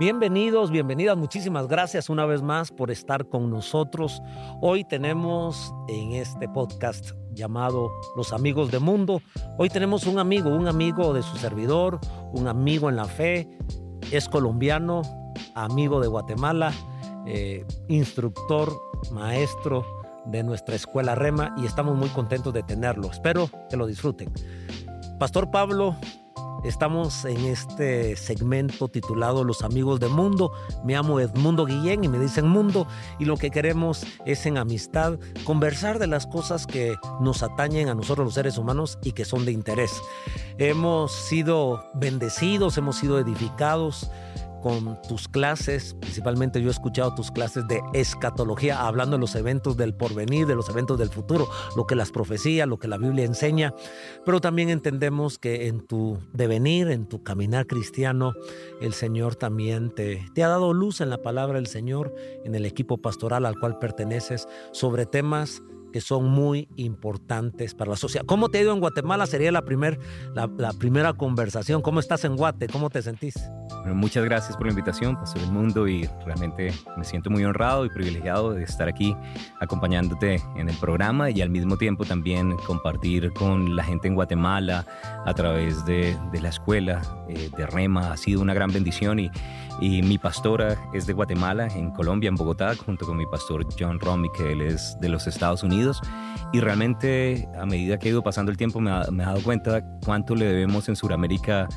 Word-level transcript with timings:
Bienvenidos, 0.00 0.70
bienvenidas, 0.70 1.14
muchísimas 1.18 1.68
gracias 1.68 2.08
una 2.08 2.24
vez 2.24 2.40
más 2.40 2.70
por 2.70 2.90
estar 2.90 3.28
con 3.28 3.50
nosotros. 3.50 4.22
Hoy 4.62 4.82
tenemos 4.82 5.74
en 5.88 6.12
este 6.12 6.48
podcast 6.48 7.10
llamado 7.34 7.90
Los 8.16 8.32
Amigos 8.32 8.70
del 8.70 8.80
Mundo, 8.80 9.20
hoy 9.58 9.68
tenemos 9.68 10.06
un 10.06 10.18
amigo, 10.18 10.48
un 10.48 10.68
amigo 10.68 11.12
de 11.12 11.22
su 11.22 11.36
servidor, 11.36 12.00
un 12.32 12.48
amigo 12.48 12.88
en 12.88 12.96
la 12.96 13.04
fe, 13.04 13.46
es 14.10 14.26
colombiano, 14.26 15.02
amigo 15.54 16.00
de 16.00 16.08
Guatemala, 16.08 16.72
eh, 17.26 17.66
instructor, 17.88 18.72
maestro 19.12 19.84
de 20.24 20.42
nuestra 20.42 20.76
escuela 20.76 21.14
Rema 21.14 21.54
y 21.58 21.66
estamos 21.66 21.94
muy 21.94 22.08
contentos 22.08 22.54
de 22.54 22.62
tenerlo. 22.62 23.10
Espero 23.10 23.50
que 23.68 23.76
lo 23.76 23.86
disfruten. 23.86 24.32
Pastor 25.18 25.50
Pablo 25.50 25.94
Estamos 26.64 27.24
en 27.24 27.46
este 27.46 28.16
segmento 28.16 28.88
titulado 28.88 29.44
Los 29.44 29.62
amigos 29.62 29.98
del 29.98 30.10
mundo. 30.10 30.52
Me 30.84 30.92
llamo 30.92 31.18
Edmundo 31.18 31.64
Guillén 31.64 32.04
y 32.04 32.08
me 32.08 32.18
dicen 32.18 32.46
mundo 32.46 32.86
y 33.18 33.24
lo 33.24 33.38
que 33.38 33.50
queremos 33.50 34.04
es 34.26 34.44
en 34.44 34.58
amistad 34.58 35.18
conversar 35.44 35.98
de 35.98 36.06
las 36.06 36.26
cosas 36.26 36.66
que 36.66 36.96
nos 37.20 37.42
atañen 37.42 37.88
a 37.88 37.94
nosotros 37.94 38.26
los 38.26 38.34
seres 38.34 38.58
humanos 38.58 38.98
y 39.02 39.12
que 39.12 39.24
son 39.24 39.46
de 39.46 39.52
interés. 39.52 39.90
Hemos 40.58 41.12
sido 41.12 41.82
bendecidos, 41.94 42.76
hemos 42.76 42.96
sido 42.96 43.18
edificados 43.18 44.10
con 44.60 45.00
tus 45.02 45.28
clases, 45.28 45.94
principalmente 46.00 46.60
yo 46.60 46.68
he 46.68 46.70
escuchado 46.70 47.14
tus 47.14 47.30
clases 47.30 47.66
de 47.68 47.80
escatología, 47.92 48.86
hablando 48.86 49.16
de 49.16 49.20
los 49.20 49.34
eventos 49.34 49.76
del 49.76 49.94
porvenir, 49.94 50.46
de 50.46 50.54
los 50.54 50.68
eventos 50.68 50.98
del 50.98 51.08
futuro, 51.08 51.48
lo 51.76 51.86
que 51.86 51.94
las 51.94 52.10
profecías, 52.10 52.68
lo 52.68 52.78
que 52.78 52.88
la 52.88 52.98
Biblia 52.98 53.24
enseña, 53.24 53.74
pero 54.24 54.40
también 54.40 54.70
entendemos 54.70 55.38
que 55.38 55.68
en 55.68 55.80
tu 55.86 56.18
devenir, 56.32 56.88
en 56.88 57.06
tu 57.06 57.22
caminar 57.22 57.66
cristiano, 57.66 58.34
el 58.80 58.92
Señor 58.92 59.36
también 59.36 59.90
te, 59.94 60.30
ha 60.42 60.48
dado 60.48 60.72
luz 60.72 61.00
en 61.00 61.10
la 61.10 61.22
palabra 61.22 61.58
del 61.58 61.66
Señor, 61.66 62.14
en 62.44 62.54
el 62.54 62.66
equipo 62.66 62.98
pastoral 62.98 63.46
al 63.46 63.58
cual 63.58 63.78
perteneces, 63.78 64.48
sobre 64.72 65.06
temas 65.06 65.62
que 65.92 66.00
son 66.00 66.28
muy 66.28 66.68
importantes 66.76 67.74
para 67.74 67.90
la 67.90 67.96
sociedad. 67.96 68.24
¿Cómo 68.26 68.48
te 68.48 68.58
ha 68.58 68.62
ido 68.62 68.72
en 68.72 68.80
Guatemala? 68.80 69.26
Sería 69.26 69.52
la, 69.52 69.62
primer, 69.62 69.98
la, 70.34 70.72
primera 70.72 71.12
conversación. 71.14 71.82
¿Cómo 71.82 72.00
estás 72.00 72.24
en 72.24 72.36
Guate? 72.36 72.68
¿Cómo 72.68 72.90
te 72.90 73.02
sentís? 73.02 73.34
muchas 73.94 74.24
gracias 74.24 74.56
por 74.56 74.66
la 74.66 74.72
invitación, 74.72 75.16
Pastor 75.16 75.42
El 75.42 75.52
Mundo, 75.52 75.88
y 75.88 76.08
realmente 76.24 76.72
me 76.96 77.04
siento 77.04 77.30
muy 77.30 77.44
honrado 77.44 77.84
y 77.86 77.88
privilegiado 77.88 78.52
de 78.52 78.62
estar 78.62 78.88
aquí 78.88 79.16
acompañándote 79.58 80.40
en 80.56 80.68
el 80.68 80.76
programa 80.76 81.30
y 81.30 81.40
al 81.40 81.50
mismo 81.50 81.76
tiempo 81.76 82.04
también 82.04 82.56
compartir 82.66 83.32
con 83.32 83.74
la 83.74 83.82
gente 83.82 84.06
en 84.06 84.14
Guatemala 84.14 84.86
a 85.24 85.34
través 85.34 85.84
de, 85.86 86.16
de 86.30 86.40
la 86.40 86.50
escuela 86.50 87.00
eh, 87.28 87.50
de 87.56 87.66
Rema. 87.66 88.12
Ha 88.12 88.16
sido 88.16 88.42
una 88.42 88.54
gran 88.54 88.70
bendición 88.70 89.18
y, 89.18 89.30
y 89.80 90.02
mi 90.02 90.18
pastora 90.18 90.76
es 90.92 91.06
de 91.06 91.14
Guatemala, 91.14 91.68
en 91.68 91.90
Colombia, 91.90 92.28
en 92.28 92.34
Bogotá, 92.34 92.74
junto 92.76 93.06
con 93.06 93.16
mi 93.16 93.26
pastor 93.26 93.66
John 93.78 93.98
Romy, 93.98 94.28
que 94.36 94.52
él 94.52 94.60
es 94.60 94.96
de 95.00 95.08
los 95.08 95.26
Estados 95.26 95.62
Unidos. 95.62 95.79
Y 96.52 96.60
realmente 96.60 97.48
a 97.58 97.64
medida 97.64 97.98
que 97.98 98.08
he 98.08 98.10
ido 98.10 98.22
pasando 98.22 98.50
el 98.50 98.56
tiempo 98.56 98.80
me, 98.80 98.90
me 99.12 99.22
he 99.22 99.26
dado 99.26 99.42
cuenta 99.42 99.84
cuánto 100.04 100.34
le 100.34 100.46
debemos 100.46 100.88
en 100.88 100.96
Sudamérica 100.96 101.68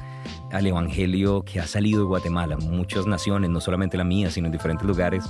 al 0.54 0.68
Evangelio 0.68 1.44
que 1.44 1.59
ha 1.59 1.68
salido 1.68 2.02
de 2.02 2.06
Guatemala. 2.06 2.58
Muchas 2.58 3.08
naciones, 3.08 3.50
no 3.50 3.59
solamente 3.59 3.98
la 3.98 4.04
mía, 4.04 4.30
sino 4.30 4.46
en 4.46 4.52
diferentes 4.52 4.88
lugares, 4.88 5.26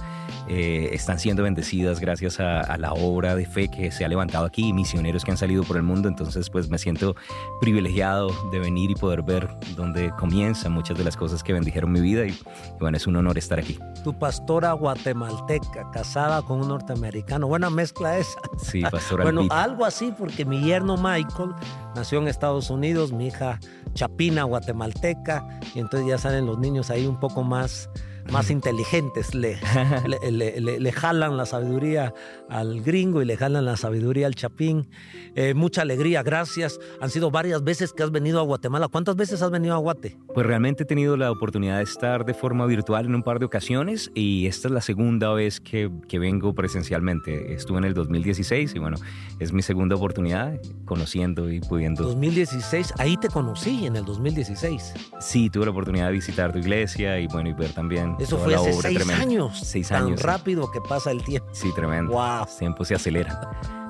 eh, 0.49 0.89
están 0.91 1.17
siendo 1.17 1.43
bendecidas 1.43 1.99
gracias 1.99 2.39
a, 2.39 2.77
la 2.77 2.91
obra 2.91 3.35
de 3.35 3.45
fe 3.45 3.69
que 3.69 3.91
se 3.91 4.03
ha 4.03 4.09
levantado 4.09 4.45
aquí, 4.45 4.73
misioneros 4.73 5.23
que 5.23 5.31
han 5.31 5.37
salido 5.37 5.63
por 5.63 5.77
el 5.77 5.83
mundo. 5.83 6.09
Entonces, 6.09 6.49
pues 6.49 6.69
me 6.69 6.77
siento 6.77 7.15
privilegiado 7.61 8.29
de 8.51 8.59
venir 8.59 8.91
y 8.91 8.95
poder 8.95 9.21
ver 9.21 9.47
dónde 9.77 10.11
comienzan 10.19 10.73
muchas 10.73 10.97
de 10.97 11.05
las 11.05 11.15
cosas 11.15 11.41
que 11.41 11.53
bendijeron 11.53 11.91
mi 11.91 12.01
vida. 12.01 12.25
Y, 12.25 12.37
bueno, 12.79 12.97
es 12.97 13.07
un 13.07 13.15
honor 13.15 13.37
estar 13.37 13.59
aquí. 13.59 13.79
Tu 14.03 14.13
pastora 14.13 14.73
guatemalteca, 14.73 15.89
casada 15.91 16.41
con 16.41 16.59
un 16.59 16.67
norteamericano. 16.67 17.47
Buena 17.47 17.69
mezcla 17.69 18.17
esa. 18.17 18.39
Sí, 18.61 18.81
pastora. 18.91 19.23
bueno, 19.23 19.47
algo 19.49 19.85
así, 19.85 20.13
porque 20.17 20.43
mi 20.43 20.61
yerno 20.61 20.97
Michael 20.97 21.51
nació 21.95 22.19
en 22.19 22.27
Estados 22.27 22.69
Unidos, 22.69 23.13
mi 23.13 23.27
hija 23.27 23.59
Chapina, 23.93 24.43
guatemalteca, 24.43 25.59
y 25.73 25.79
entonces 25.79 26.07
ya 26.07 26.17
salen 26.17 26.45
los 26.45 26.59
niños 26.59 26.89
ahí 26.89 27.05
un 27.05 27.19
poco 27.19 27.43
más 27.43 27.89
más 28.31 28.49
inteligentes 28.49 29.33
le, 29.35 29.59
le, 29.59 30.91
jalan 30.91 31.37
la 31.37 31.45
sabiduría 31.45 32.13
al 32.49 32.81
gringo 32.81 33.21
y 33.21 33.25
le 33.25 33.37
jalan 33.37 33.65
la 33.65 33.77
sabiduría 33.77 34.27
al 34.27 34.35
chapín. 34.35 34.87
Eh, 35.35 35.53
mucha 35.53 35.81
alegría, 35.81 36.23
gracias. 36.23 36.79
Han 37.01 37.09
sido 37.09 37.31
varias 37.31 37.63
veces 37.63 37.93
que 37.93 38.03
has 38.03 38.11
venido 38.11 38.39
a 38.39 38.43
Guatemala. 38.43 38.87
¿Cuántas 38.87 39.15
veces 39.15 39.41
has 39.41 39.51
venido 39.51 39.73
a 39.75 39.77
Guate? 39.77 40.17
Pues 40.33 40.45
realmente 40.45 40.83
he 40.83 40.85
tenido 40.85 41.17
la 41.17 41.31
oportunidad 41.31 41.77
de 41.77 41.83
estar 41.83 42.25
de 42.25 42.33
forma 42.33 42.65
virtual 42.65 43.05
en 43.05 43.15
un 43.15 43.23
par 43.23 43.39
de 43.39 43.45
ocasiones 43.45 44.11
y 44.13 44.47
esta 44.47 44.67
es 44.67 44.73
la 44.73 44.81
segunda 44.81 45.33
vez 45.33 45.59
que, 45.59 45.91
que 46.07 46.19
vengo 46.19 46.53
presencialmente. 46.53 47.53
Estuve 47.53 47.79
en 47.79 47.85
el 47.85 47.93
2016 47.93 48.75
y 48.75 48.79
bueno, 48.79 48.97
es 49.39 49.51
mi 49.51 49.61
segunda 49.61 49.95
oportunidad 49.95 50.59
conociendo 50.85 51.51
y 51.51 51.59
pudiendo. 51.59 52.03
2016, 52.03 52.93
ahí 52.97 53.17
te 53.17 53.27
conocí 53.27 53.85
en 53.85 53.95
el 53.95 54.05
2016. 54.05 54.93
Sí, 55.19 55.49
tuve 55.49 55.65
la 55.65 55.71
oportunidad 55.71 56.07
de 56.07 56.13
visitar 56.13 56.51
tu 56.51 56.59
iglesia 56.59 57.19
y 57.19 57.27
bueno, 57.27 57.49
y 57.49 57.53
ver 57.53 57.71
también 57.73 58.12
eso 58.19 58.37
fue 58.37 58.55
hace 58.55 58.73
seis 58.73 59.09
años. 59.09 59.59
Seis 59.63 59.91
años. 59.91 60.19
Tan 60.21 60.27
rápido 60.27 60.71
que 60.71 60.81
pasa 60.81 61.11
el 61.11 61.23
tiempo. 61.23 61.49
Sí, 61.53 61.71
tremendo. 61.73 62.13
Wow. 62.13 62.43
El 62.43 62.57
tiempo 62.57 62.85
se 62.85 62.95
acelera. 62.95 63.49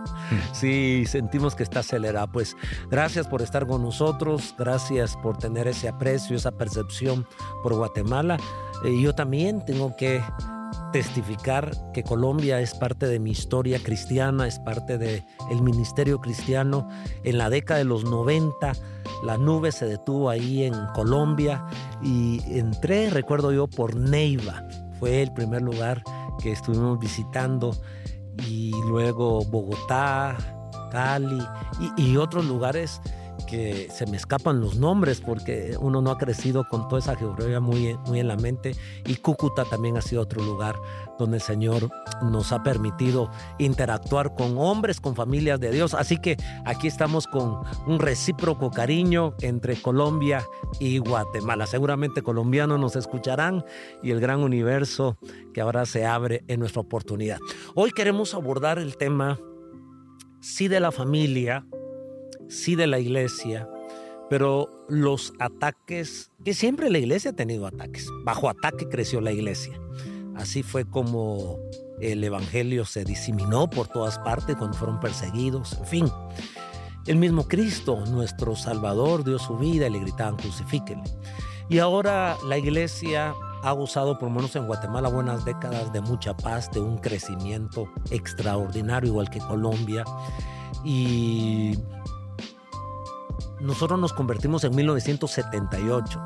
Sí, 0.51 1.05
sentimos 1.05 1.55
que 1.55 1.63
está 1.63 1.81
acelerado. 1.81 2.27
Pues 2.31 2.55
gracias 2.89 3.27
por 3.27 3.41
estar 3.41 3.67
con 3.67 3.83
nosotros, 3.83 4.55
gracias 4.57 5.15
por 5.17 5.37
tener 5.37 5.67
ese 5.67 5.87
aprecio, 5.87 6.35
esa 6.35 6.51
percepción 6.51 7.27
por 7.61 7.75
Guatemala. 7.75 8.37
Eh, 8.83 8.99
yo 8.99 9.13
también 9.13 9.63
tengo 9.65 9.95
que 9.95 10.23
testificar 10.93 11.71
que 11.91 12.03
Colombia 12.03 12.61
es 12.61 12.73
parte 12.73 13.07
de 13.07 13.19
mi 13.19 13.31
historia 13.31 13.79
cristiana, 13.83 14.47
es 14.47 14.59
parte 14.59 14.97
del 14.97 15.25
el 15.51 15.61
ministerio 15.61 16.21
cristiano. 16.21 16.87
En 17.25 17.37
la 17.37 17.49
década 17.49 17.79
de 17.79 17.83
los 17.83 18.05
90 18.05 18.71
la 19.23 19.37
nube 19.37 19.71
se 19.71 19.85
detuvo 19.85 20.29
ahí 20.29 20.63
en 20.63 20.73
Colombia 20.93 21.65
y 22.01 22.41
entré, 22.57 23.09
recuerdo 23.09 23.51
yo, 23.51 23.67
por 23.67 23.95
Neiva. 23.95 24.65
Fue 24.99 25.21
el 25.21 25.33
primer 25.33 25.61
lugar 25.61 26.03
que 26.41 26.51
estuvimos 26.51 26.99
visitando 26.99 27.75
y 28.47 28.71
luego 28.87 29.43
Bogotá, 29.45 30.37
Cali 30.91 31.41
y, 31.97 32.17
otros 32.17 32.45
lugares 32.45 33.01
se 33.53 34.05
me 34.07 34.17
escapan 34.17 34.59
los 34.59 34.77
nombres 34.77 35.21
porque 35.21 35.75
uno 35.79 36.01
no 36.01 36.11
ha 36.11 36.17
crecido 36.17 36.67
con 36.67 36.87
toda 36.87 36.99
esa 36.99 37.15
geografía 37.15 37.59
muy, 37.59 37.95
muy 38.07 38.19
en 38.19 38.27
la 38.27 38.35
mente 38.35 38.75
y 39.05 39.15
Cúcuta 39.17 39.63
también 39.65 39.95
ha 39.97 40.01
sido 40.01 40.21
otro 40.21 40.43
lugar 40.43 40.75
donde 41.19 41.37
el 41.37 41.43
Señor 41.43 41.89
nos 42.23 42.51
ha 42.51 42.63
permitido 42.63 43.29
interactuar 43.59 44.33
con 44.33 44.57
hombres, 44.57 44.99
con 44.99 45.15
familias 45.15 45.59
de 45.59 45.71
Dios. 45.71 45.93
Así 45.93 46.17
que 46.17 46.37
aquí 46.65 46.87
estamos 46.87 47.27
con 47.27 47.59
un 47.85 47.99
recíproco 47.99 48.71
cariño 48.71 49.35
entre 49.41 49.79
Colombia 49.81 50.43
y 50.79 50.97
Guatemala. 50.97 51.67
Seguramente 51.67 52.21
colombianos 52.21 52.79
nos 52.79 52.95
escucharán 52.95 53.63
y 54.01 54.11
el 54.11 54.19
gran 54.19 54.39
universo 54.41 55.17
que 55.53 55.61
ahora 55.61 55.85
se 55.85 56.05
abre 56.05 56.43
en 56.47 56.59
nuestra 56.59 56.81
oportunidad. 56.81 57.37
Hoy 57.75 57.91
queremos 57.91 58.33
abordar 58.33 58.79
el 58.79 58.97
tema, 58.97 59.39
sí 60.41 60.67
de 60.67 60.79
la 60.79 60.91
familia, 60.91 61.65
sí 62.53 62.75
de 62.75 62.87
la 62.87 62.99
iglesia, 62.99 63.67
pero 64.29 64.69
los 64.87 65.33
ataques, 65.39 66.31
que 66.43 66.53
siempre 66.53 66.89
la 66.89 66.99
iglesia 66.99 67.31
ha 67.31 67.35
tenido 67.35 67.67
ataques, 67.67 68.07
bajo 68.23 68.49
ataque 68.49 68.87
creció 68.87 69.21
la 69.21 69.31
iglesia. 69.31 69.79
Así 70.35 70.63
fue 70.63 70.85
como 70.85 71.59
el 71.99 72.23
Evangelio 72.23 72.85
se 72.85 73.03
diseminó 73.03 73.69
por 73.69 73.87
todas 73.87 74.19
partes 74.19 74.55
cuando 74.55 74.77
fueron 74.77 74.99
perseguidos, 74.99 75.73
en 75.79 75.85
fin. 75.85 76.11
El 77.05 77.17
mismo 77.17 77.47
Cristo, 77.47 78.05
nuestro 78.05 78.55
Salvador, 78.55 79.23
dio 79.23 79.37
su 79.37 79.57
vida 79.57 79.87
y 79.87 79.91
le 79.91 79.99
gritaban 79.99 80.37
crucifíquele. 80.37 81.03
Y 81.69 81.79
ahora 81.79 82.37
la 82.47 82.57
iglesia 82.57 83.33
ha 83.63 83.71
gozado, 83.71 84.17
por 84.17 84.29
lo 84.29 84.35
menos 84.35 84.55
en 84.55 84.67
Guatemala, 84.67 85.09
buenas 85.09 85.45
décadas 85.45 85.91
de 85.93 86.01
mucha 86.01 86.35
paz, 86.35 86.71
de 86.71 86.79
un 86.79 86.97
crecimiento 86.97 87.87
extraordinario, 88.09 89.09
igual 89.09 89.29
que 89.29 89.39
Colombia. 89.39 90.03
Y 90.83 91.77
nosotros 93.63 93.97
nos 93.97 94.11
convertimos 94.11 94.63
en 94.65 94.75
1978. 94.75 96.21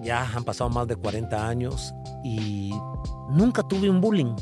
Ya 0.00 0.28
han 0.34 0.42
pasado 0.44 0.68
más 0.70 0.88
de 0.88 0.96
40 0.96 1.48
años 1.48 1.94
y 2.24 2.72
nunca 3.30 3.62
tuve 3.62 3.88
un 3.88 4.00
bullying. 4.00 4.34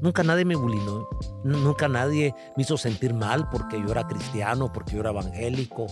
Nunca 0.00 0.22
nadie 0.22 0.44
me 0.44 0.54
bullyingó. 0.54 1.08
Nunca 1.42 1.88
nadie 1.88 2.32
me 2.56 2.62
hizo 2.62 2.76
sentir 2.76 3.12
mal 3.12 3.48
porque 3.50 3.80
yo 3.80 3.90
era 3.90 4.06
cristiano, 4.06 4.72
porque 4.72 4.94
yo 4.94 5.00
era 5.00 5.10
evangélico. 5.10 5.86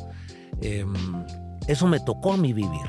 Em, 0.61 0.95
eso 1.67 1.89
me 1.89 1.99
tocó 1.99 2.35
a 2.35 2.37
mí 2.37 2.53
vivir. 2.53 2.87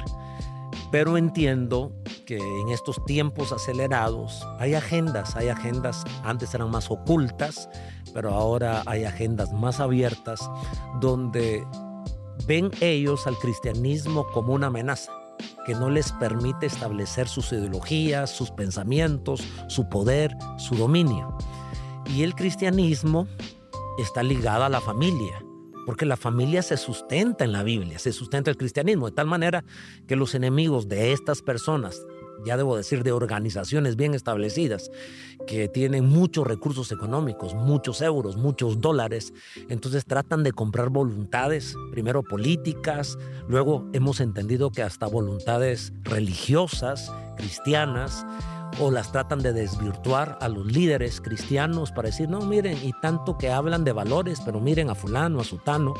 Pero 0.91 1.17
entiendo 1.17 1.91
que 2.27 2.37
en 2.37 2.69
estos 2.69 3.03
tiempos 3.05 3.51
acelerados 3.51 4.45
hay 4.59 4.75
agendas, 4.75 5.35
hay 5.35 5.49
agendas, 5.49 6.03
antes 6.23 6.53
eran 6.53 6.69
más 6.69 6.91
ocultas, 6.91 7.69
pero 8.13 8.33
ahora 8.33 8.83
hay 8.85 9.03
agendas 9.03 9.51
más 9.51 9.79
abiertas 9.79 10.39
donde 11.01 11.65
ven 12.45 12.71
ellos 12.81 13.27
al 13.27 13.37
cristianismo 13.37 14.27
como 14.33 14.53
una 14.53 14.67
amenaza 14.67 15.11
que 15.65 15.73
no 15.73 15.89
les 15.89 16.11
permite 16.13 16.65
establecer 16.65 17.27
sus 17.27 17.51
ideologías, 17.51 18.29
sus 18.29 18.51
pensamientos, 18.51 19.43
su 19.67 19.89
poder, 19.89 20.35
su 20.57 20.75
dominio. 20.75 21.37
Y 22.15 22.23
el 22.23 22.35
cristianismo 22.35 23.27
está 23.97 24.23
ligado 24.23 24.63
a 24.63 24.69
la 24.69 24.79
familia, 24.79 25.43
porque 25.85 26.05
la 26.05 26.17
familia 26.17 26.61
se 26.61 26.77
sustenta 26.77 27.43
en 27.43 27.51
la 27.51 27.63
Biblia, 27.63 27.99
se 27.99 28.13
sustenta 28.13 28.49
el 28.49 28.57
cristianismo, 28.57 29.09
de 29.09 29.15
tal 29.15 29.27
manera 29.27 29.65
que 30.07 30.15
los 30.15 30.35
enemigos 30.35 30.87
de 30.87 31.11
estas 31.11 31.41
personas 31.41 32.01
ya 32.45 32.57
debo 32.57 32.75
decir, 32.75 33.03
de 33.03 33.11
organizaciones 33.11 33.95
bien 33.95 34.13
establecidas 34.13 34.91
que 35.45 35.67
tienen 35.67 36.07
muchos 36.07 36.45
recursos 36.47 36.91
económicos, 36.91 37.53
muchos 37.53 38.01
euros, 38.01 38.37
muchos 38.37 38.81
dólares. 38.81 39.33
Entonces 39.69 40.05
tratan 40.05 40.43
de 40.43 40.51
comprar 40.51 40.89
voluntades, 40.89 41.75
primero 41.91 42.23
políticas, 42.23 43.17
luego 43.47 43.87
hemos 43.93 44.19
entendido 44.19 44.71
que 44.71 44.83
hasta 44.83 45.07
voluntades 45.07 45.93
religiosas, 46.03 47.11
cristianas, 47.37 48.25
o 48.79 48.91
las 48.91 49.11
tratan 49.11 49.39
de 49.39 49.53
desvirtuar 49.53 50.37
a 50.41 50.49
los 50.49 50.65
líderes 50.71 51.21
cristianos 51.21 51.91
para 51.91 52.09
decir, 52.09 52.29
no, 52.29 52.41
miren, 52.41 52.77
y 52.83 52.91
tanto 53.01 53.37
que 53.37 53.49
hablan 53.49 53.83
de 53.83 53.91
valores, 53.91 54.41
pero 54.45 54.59
miren 54.59 54.89
a 54.89 54.95
fulano, 54.95 55.39
a 55.39 55.43
sutano, 55.43 55.93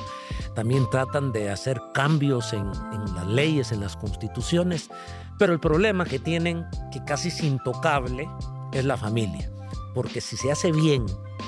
también 0.54 0.88
tratan 0.89 1.31
de 1.31 1.50
hacer 1.50 1.81
cambios 1.94 2.54
en, 2.54 2.68
en 2.92 3.16
las 3.16 3.28
leyes, 3.28 3.72
en 3.72 3.80
las 3.80 3.95
constituciones, 3.95 4.89
pero 5.38 5.54
el 5.54 5.60
problema 5.60 6.06
que 6.06 6.19
tienen, 6.19 6.66
que 6.92 7.04
casi 7.04 7.30
es 7.30 7.44
intocable, 7.44 8.30
es 8.74 8.86
la 8.86 8.98
familia. 8.98 9.50
Porque 9.94 10.22
si 10.22 10.38
se 10.38 10.51
hace 10.51 10.72
bien 10.72 11.06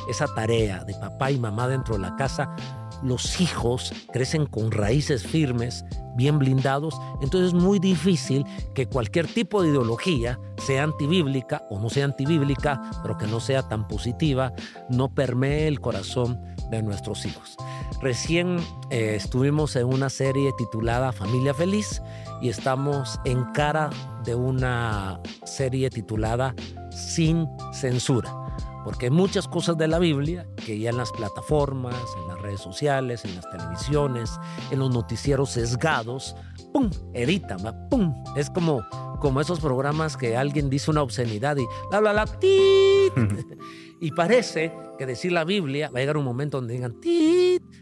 esa 0.10 0.28
tarea 0.34 0.84
de 0.84 0.94
papá 0.96 1.32
y 1.32 1.40
mamá 1.40 1.68
dentro 1.68 1.96
de 1.96 2.02
la 2.02 2.16
casa, 2.16 2.56
los 3.04 3.40
hijos 3.40 3.94
crecen 4.12 4.46
con 4.46 4.72
raíces 4.72 5.26
firmes, 5.26 5.86
bien 6.16 6.40
blindados, 6.40 7.00
entonces 7.22 7.54
es 7.54 7.54
muy 7.54 7.80
difícil 7.80 8.46
que 8.74 8.88
cualquier 8.88 9.28
tipo 9.28 9.62
de 9.62 9.70
ideología, 9.70 10.40
sea 10.58 10.84
antibíblica 10.84 11.64
o 11.70 11.80
no 11.80 11.90
sea 11.90 12.06
antibíblica, 12.06 12.82
pero 13.02 13.18
que 13.18 13.28
no 13.28 13.40
sea 13.40 13.68
tan 13.68 13.88
positiva, 13.88 14.54
no 14.90 15.14
permee 15.14 15.68
el 15.68 15.80
corazón 15.80 16.42
de 16.70 16.84
nuestros 16.84 17.26
hijos. 17.26 17.56
Recién 18.02 18.58
eh, 18.90 19.16
estuvimos 19.16 19.76
en 19.76 19.86
una 19.86 20.10
serie 20.10 20.52
titulada 20.58 21.12
Familia 21.12 21.54
Feliz 21.54 22.02
y 22.42 22.50
estamos 22.50 23.20
en 23.26 23.44
cara 23.54 23.90
de 24.24 24.36
una 24.36 25.20
serie 25.46 25.90
titulada 25.90 26.56
Sin 26.92 27.48
Censura. 27.74 28.36
Porque 28.84 29.08
hay 29.08 29.12
muchas 29.12 29.48
cosas 29.48 29.78
de 29.78 29.88
la 29.88 30.00
Biblia 30.00 30.48
que 30.66 30.80
ya 30.80 30.90
en 30.90 30.98
las 30.98 31.12
plataformas, 31.12 31.96
en 32.18 32.28
las 32.28 32.42
redes 32.42 32.62
sociales, 32.62 33.26
en 33.26 33.36
las 33.36 33.50
televisiones, 33.50 34.40
en 34.72 34.80
los 34.80 34.90
noticieros 34.90 35.52
sesgados, 35.52 36.36
¡pum! 36.74 36.90
editan, 37.14 37.60
¡pum! 37.90 38.24
Es 38.36 38.50
como, 38.50 38.82
como 39.20 39.42
esos 39.42 39.60
programas 39.60 40.16
que 40.16 40.38
alguien 40.38 40.70
dice 40.70 40.92
una 40.92 41.02
obscenidad 41.02 41.58
y 41.58 41.66
la, 41.92 42.00
la, 42.00 42.14
la, 42.14 42.26
tit. 42.26 43.14
y 44.02 44.12
parece 44.12 44.74
que 44.98 45.06
decir 45.06 45.34
la 45.34 45.44
Biblia 45.44 45.90
va 45.90 46.00
a 46.00 46.02
llegar 46.02 46.18
un 46.18 46.26
momento 46.26 46.58
donde 46.58 46.74
digan, 46.74 47.00
tit, 47.02 47.39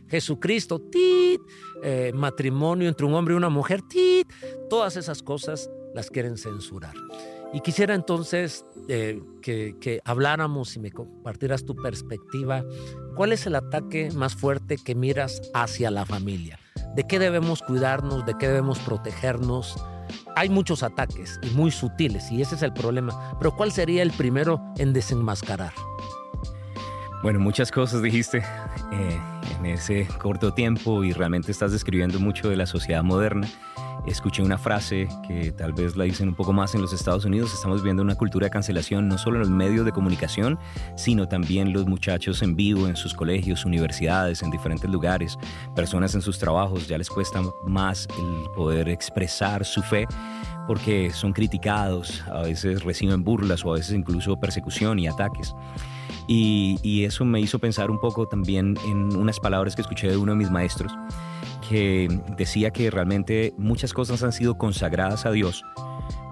Jesucristo, 0.09 0.79
tit, 0.79 1.41
eh, 1.83 2.11
matrimonio 2.13 2.87
entre 2.87 3.05
un 3.05 3.13
hombre 3.13 3.33
y 3.33 3.37
una 3.37 3.49
mujer, 3.49 3.81
tit, 3.81 4.27
todas 4.69 4.95
esas 4.95 5.21
cosas 5.21 5.69
las 5.93 6.09
quieren 6.09 6.37
censurar. 6.37 6.93
Y 7.53 7.61
quisiera 7.61 7.95
entonces 7.95 8.65
eh, 8.89 9.21
que, 9.41 10.01
habláramos 10.03 10.75
y 10.75 10.79
me 10.79 10.91
compartieras 10.91 11.65
tu 11.65 11.75
perspectiva. 11.75 12.65
¿Cuál 13.15 13.31
es 13.31 13.45
el 13.47 13.55
ataque 13.55 14.11
más 14.11 14.35
fuerte 14.35 14.77
que 14.77 14.95
miras 14.95 15.41
hacia 15.53 15.89
la 15.89 16.05
familia? 16.05 16.59
¿De 16.95 17.05
qué 17.05 17.19
debemos 17.19 17.61
cuidarnos? 17.61 18.25
¿De 18.25 18.35
qué 18.37 18.47
debemos 18.47 18.79
protegernos? 18.79 19.75
Hay 20.35 20.49
muchos 20.49 20.83
ataques 20.83 21.39
y 21.41 21.49
muy 21.51 21.71
sutiles 21.71 22.31
y 22.31 22.41
ese 22.41 22.55
es 22.55 22.63
el 22.63 22.73
problema. 22.73 23.37
Pero 23.39 23.55
¿cuál 23.55 23.71
sería 23.71 24.03
el 24.03 24.11
primero 24.11 24.61
en 24.77 24.93
desenmascarar? 24.93 25.73
Bueno, 27.23 27.39
muchas 27.39 27.71
cosas 27.71 28.03
dijiste 28.03 28.43
eh, 28.91 29.19
en 29.57 29.65
ese 29.65 30.07
corto 30.19 30.53
tiempo 30.53 31.03
y 31.03 31.13
realmente 31.13 31.51
estás 31.51 31.71
describiendo 31.71 32.19
mucho 32.19 32.49
de 32.49 32.55
la 32.55 32.67
sociedad 32.67 33.03
moderna. 33.03 33.47
Escuché 34.05 34.43
una 34.43 34.59
frase 34.59 35.09
que 35.27 35.51
tal 35.51 35.73
vez 35.73 35.97
la 35.97 36.03
dicen 36.03 36.29
un 36.29 36.35
poco 36.35 36.53
más 36.53 36.75
en 36.75 36.81
los 36.81 36.93
Estados 36.93 37.25
Unidos, 37.25 37.53
estamos 37.53 37.83
viendo 37.83 38.03
una 38.03 38.15
cultura 38.15 38.45
de 38.45 38.51
cancelación 38.51 39.07
no 39.07 39.17
solo 39.17 39.37
en 39.37 39.41
los 39.41 39.49
medios 39.49 39.83
de 39.83 39.91
comunicación, 39.91 40.59
sino 40.95 41.27
también 41.27 41.73
los 41.73 41.87
muchachos 41.87 42.41
en 42.43 42.55
vivo, 42.55 42.87
en 42.87 42.95
sus 42.95 43.15
colegios, 43.15 43.65
universidades, 43.65 44.43
en 44.43 44.51
diferentes 44.51 44.89
lugares, 44.89 45.37
personas 45.75 46.13
en 46.13 46.21
sus 46.21 46.37
trabajos, 46.37 46.87
ya 46.87 46.99
les 46.99 47.09
cuesta 47.09 47.41
más 47.63 48.07
el 48.17 48.49
poder 48.55 48.87
expresar 48.89 49.65
su 49.65 49.81
fe 49.81 50.07
porque 50.67 51.11
son 51.11 51.33
criticados, 51.33 52.23
a 52.27 52.43
veces 52.43 52.83
reciben 52.83 53.23
burlas 53.23 53.65
o 53.65 53.71
a 53.71 53.77
veces 53.77 53.93
incluso 53.95 54.39
persecución 54.39 54.99
y 54.99 55.07
ataques. 55.07 55.53
Y, 56.27 57.05
eso 57.05 57.23
me 57.23 57.39
hizo 57.39 57.57
pensar 57.59 57.89
un 57.89 57.99
poco 57.99 58.27
también 58.27 58.77
en 58.85 59.15
unas 59.15 59.39
palabras 59.39 59.75
que 59.75 59.81
escuché 59.81 60.09
de 60.09 60.17
uno 60.17 60.33
de 60.33 60.37
mis 60.37 60.51
maestros, 60.51 60.91
que 61.69 62.09
decía 62.37 62.71
que 62.71 62.91
realmente 62.91 63.53
muchas 63.57 63.93
cosas 63.93 64.23
han 64.23 64.33
sido 64.33 64.57
consagradas 64.57 65.25
a 65.25 65.31
Dios, 65.31 65.63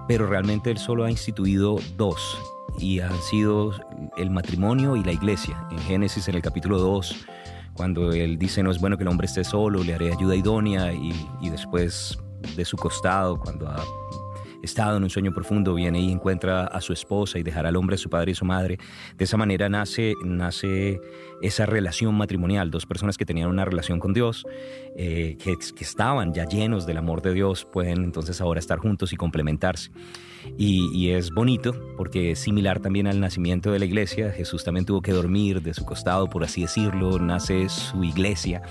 pero 0.07 0.27
realmente 0.27 0.69
Él 0.69 0.77
solo 0.77 1.05
ha 1.05 1.11
instituido 1.11 1.77
dos, 1.95 2.37
y 2.77 2.99
han 2.99 3.17
sido 3.21 3.71
el 4.17 4.31
matrimonio 4.31 4.97
y 4.97 5.03
la 5.03 5.13
iglesia. 5.13 5.65
En 5.71 5.79
Génesis, 5.79 6.27
en 6.27 6.35
el 6.35 6.41
capítulo 6.41 6.77
2, 6.77 7.25
cuando 7.73 8.11
Él 8.11 8.37
dice, 8.37 8.63
no 8.63 8.71
es 8.71 8.79
bueno 8.79 8.97
que 8.97 9.03
el 9.03 9.09
hombre 9.09 9.27
esté 9.27 9.45
solo, 9.45 9.81
le 9.81 9.93
haré 9.93 10.11
ayuda 10.11 10.35
idónea, 10.35 10.91
y, 10.91 11.13
y 11.41 11.49
después 11.49 12.17
de 12.57 12.65
su 12.65 12.75
costado, 12.75 13.39
cuando 13.39 13.69
ha 13.69 13.81
estado 14.65 14.97
en 14.97 15.03
un 15.03 15.09
sueño 15.09 15.33
profundo, 15.33 15.73
viene 15.73 15.99
y 16.01 16.11
encuentra 16.11 16.65
a 16.65 16.81
su 16.81 16.93
esposa 16.93 17.39
y 17.39 17.43
dejará 17.43 17.69
al 17.69 17.75
hombre 17.77 17.95
a 17.95 17.97
su 17.97 18.09
padre 18.09 18.31
y 18.31 18.35
su 18.35 18.45
madre. 18.45 18.77
De 19.17 19.23
esa 19.23 19.37
manera 19.37 19.69
nace, 19.69 20.13
nace 20.23 20.99
esa 21.41 21.65
relación 21.65 22.15
matrimonial, 22.15 22.71
dos 22.71 22.85
personas 22.85 23.17
que 23.17 23.25
tenían 23.25 23.49
una 23.49 23.65
relación 23.65 23.99
con 23.99 24.13
Dios, 24.13 24.45
eh, 24.95 25.37
que, 25.43 25.55
estaban 25.79 26.33
ya 26.33 26.45
llenos 26.45 26.85
del 26.85 26.97
amor 26.97 27.21
de 27.21 27.33
Dios, 27.33 27.67
pueden 27.71 28.03
entonces 28.03 28.41
ahora 28.41 28.59
estar 28.59 28.79
juntos 28.79 29.13
y 29.13 29.15
complementarse. 29.15 29.91
Y, 30.57 31.09
es 31.09 31.31
bonito 31.31 31.75
porque 31.97 32.31
es 32.31 32.39
similar 32.39 32.79
también 32.79 33.07
al 33.07 33.19
nacimiento 33.19 33.71
de 33.71 33.79
la 33.79 33.85
iglesia. 33.85 34.31
Jesús 34.31 34.63
también 34.63 34.85
tuvo 34.85 35.01
que 35.01 35.11
dormir 35.11 35.61
de 35.61 35.73
su 35.73 35.83
costado, 35.85 36.27
por 36.27 36.43
así 36.43 36.61
decirlo, 36.61 37.17
nace 37.17 37.67
su 37.67 38.03
iglesia. 38.03 38.61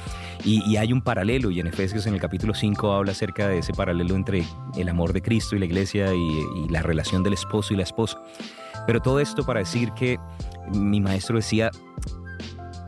Y, 0.44 0.76
hay 0.76 0.92
un 0.92 1.02
paralelo, 1.02 1.50
y 1.50 1.60
en 1.60 1.66
Efesios 1.66 2.06
en 2.06 2.14
el 2.14 2.20
capítulo 2.20 2.54
5 2.54 2.92
habla 2.92 3.12
acerca 3.12 3.48
de 3.48 3.58
ese 3.58 3.72
paralelo 3.72 4.14
entre 4.14 4.44
el 4.76 4.88
amor 4.88 5.12
de 5.12 5.22
Cristo 5.22 5.56
y 5.56 5.58
la 5.58 5.64
iglesia 5.64 6.14
y 6.14 6.68
la 6.68 6.82
relación 6.82 7.22
del 7.22 7.32
esposo 7.32 7.74
y 7.74 7.76
la 7.76 7.82
esposa. 7.82 8.18
Pero 8.86 9.00
todo 9.00 9.20
esto 9.20 9.44
para 9.44 9.60
decir 9.60 9.92
que 9.92 10.18
mi 10.72 11.00
maestro 11.00 11.36
decía, 11.36 11.70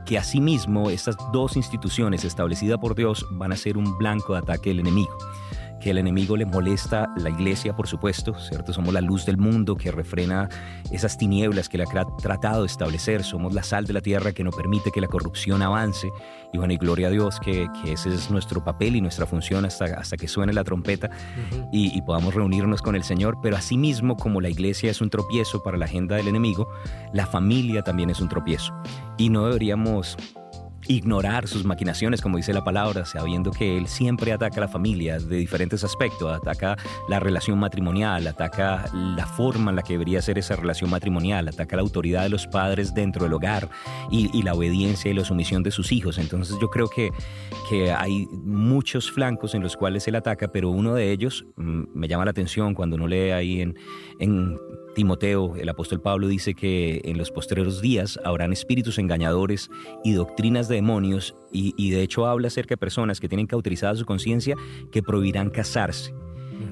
que 0.07 0.17
asimismo 0.17 0.89
estas 0.89 1.17
dos 1.33 1.57
instituciones 1.57 2.25
establecidas 2.25 2.79
por 2.79 2.95
Dios 2.95 3.27
van 3.33 3.53
a 3.53 3.57
ser 3.57 3.77
un 3.77 3.99
blanco 3.99 4.33
de 4.33 4.39
ataque 4.39 4.71
del 4.71 4.81
enemigo 4.81 5.17
que 5.87 5.93
el 5.93 5.99
enemigo 5.99 6.37
le 6.37 6.47
molesta 6.47 7.15
la 7.17 7.31
iglesia, 7.31 7.77
por 7.77 7.87
supuesto, 7.87 8.35
¿cierto? 8.41 8.73
Somos 8.73 8.93
la 8.93 9.01
luz 9.01 9.25
del 9.25 9.37
mundo 9.37 9.77
que 9.77 9.93
refrena 9.93 10.49
esas 10.91 11.17
tinieblas 11.17 11.69
que 11.69 11.79
le 11.79 11.85
ha 11.85 12.05
tratado 12.21 12.63
de 12.63 12.67
establecer, 12.67 13.23
somos 13.23 13.55
la 13.55 13.63
sal 13.63 13.87
de 13.87 13.93
la 13.93 14.01
tierra 14.01 14.33
que 14.33 14.43
no 14.43 14.51
permite 14.51 14.91
que 14.91 15.01
la 15.01 15.07
corrupción 15.07 15.63
avance. 15.63 16.11
Y 16.53 16.59
bueno, 16.59 16.73
y 16.73 16.77
gloria 16.77 17.07
a 17.07 17.11
Dios 17.11 17.39
que, 17.39 17.69
ese 17.85 18.13
es 18.13 18.33
nuestro 18.33 18.65
papel 18.65 18.97
y 18.97 19.01
nuestra 19.01 19.27
función 19.27 19.65
hasta, 19.65 19.85
hasta 19.85 20.17
que 20.17 20.27
suene 20.27 20.53
la 20.53 20.65
trompeta 20.65 21.09
y, 21.71 21.97
y 21.97 22.03
podamos 22.03 22.35
reunirnos 22.35 22.83
con 22.83 22.97
el 22.97 23.05
Señor. 23.05 23.39
Pero 23.41 23.57
asimismo, 23.57 24.17
como 24.17 24.41
la 24.41 24.49
iglesia 24.49 24.91
es 24.91 25.01
un 25.01 25.09
tropiezo 25.09 25.63
para 25.63 25.79
la 25.79 25.85
agenda 25.85 26.17
del 26.17 26.27
enemigo, 26.27 26.67
la 27.13 27.27
familia 27.27 27.83
también 27.83 28.11
es 28.11 28.21
un 28.21 28.29
tropiezo. 28.29 28.75
Y 29.19 29.29
no 29.29 29.47
deberíamos 29.47 30.17
ignorar 30.89 31.49
sus 31.49 31.65
maquinaciones, 31.65 32.21
como 32.21 32.37
dice 32.37 32.53
la 32.53 32.65
palabra, 32.65 33.05
sabiendo 33.05 33.51
que 33.51 33.77
él 33.77 33.89
siempre 33.89 34.33
ataca 34.33 34.59
a 34.59 34.61
la 34.61 34.69
familia 34.69 35.19
de 35.19 35.37
diferentes 35.37 35.85
aspectos, 35.85 36.33
ataca 36.33 36.77
la 37.09 37.21
relación 37.21 37.59
matrimonial, 37.59 38.27
ataca 38.27 38.85
la 38.93 39.27
forma 39.27 39.71
en 39.71 39.77
la 39.77 39.83
que 39.83 39.95
debería 39.95 40.23
ser 40.23 40.39
esa 40.39 40.57
relación 40.57 40.91
matrimonial, 40.91 41.49
ataca 41.49 41.77
la 41.77 41.83
autoridad 41.83 42.23
de 42.23 42.29
los 42.29 42.47
padres 42.47 42.95
dentro 42.95 43.25
del 43.25 43.33
hogar 43.33 43.69
y, 44.11 44.43
la 44.43 44.55
obediencia 44.55 45.11
y 45.11 45.15
la 45.15 45.25
sumisión 45.25 45.63
de 45.63 45.71
sus 45.71 45.91
hijos. 45.91 46.19
Entonces 46.19 46.57
yo 46.61 46.69
creo 46.69 46.89
que, 46.89 47.11
que 47.69 47.91
hay 47.91 48.27
muchos 48.31 49.11
flancos 49.11 49.55
en 49.55 49.63
los 49.63 49.77
cuales 49.77 50.07
él 50.07 50.15
ataca, 50.15 50.49
pero 50.49 50.71
uno 50.71 50.95
de 50.95 51.11
ellos 51.11 51.47
mm, 51.57 51.85
me 51.95 52.07
llama 52.07 52.25
la 52.25 52.31
atención 52.31 52.75
cuando 52.75 52.97
uno 52.97 53.09
lee 53.09 53.31
ahí 53.31 53.61
en, 53.61 53.77
en 54.21 54.57
Timoteo, 54.97 55.57
el 55.57 55.69
apóstol 55.69 56.01
Pablo 56.01 56.27
dice 56.27 56.55
que 56.55 57.03
en 57.05 57.19
los 57.19 57.31
postreros 57.31 57.83
días 57.83 58.19
habrán 58.25 58.55
espíritus 58.55 58.99
engañadores 58.99 59.69
y 60.03 60.15
doctrinas 60.15 60.69
de 60.69 60.77
demonios 60.77 61.37
y, 61.53 61.91
de 61.91 62.01
hecho 62.01 62.27
habla 62.27 62.49
acerca 62.49 62.73
de 62.73 62.79
personas 62.79 63.21
que 63.21 63.29
tienen 63.29 63.47
cauterizada 63.47 63.95
su 63.95 64.07
conciencia 64.07 64.57
que 64.91 65.03
prohibirán 65.03 65.51
casarse 65.51 66.15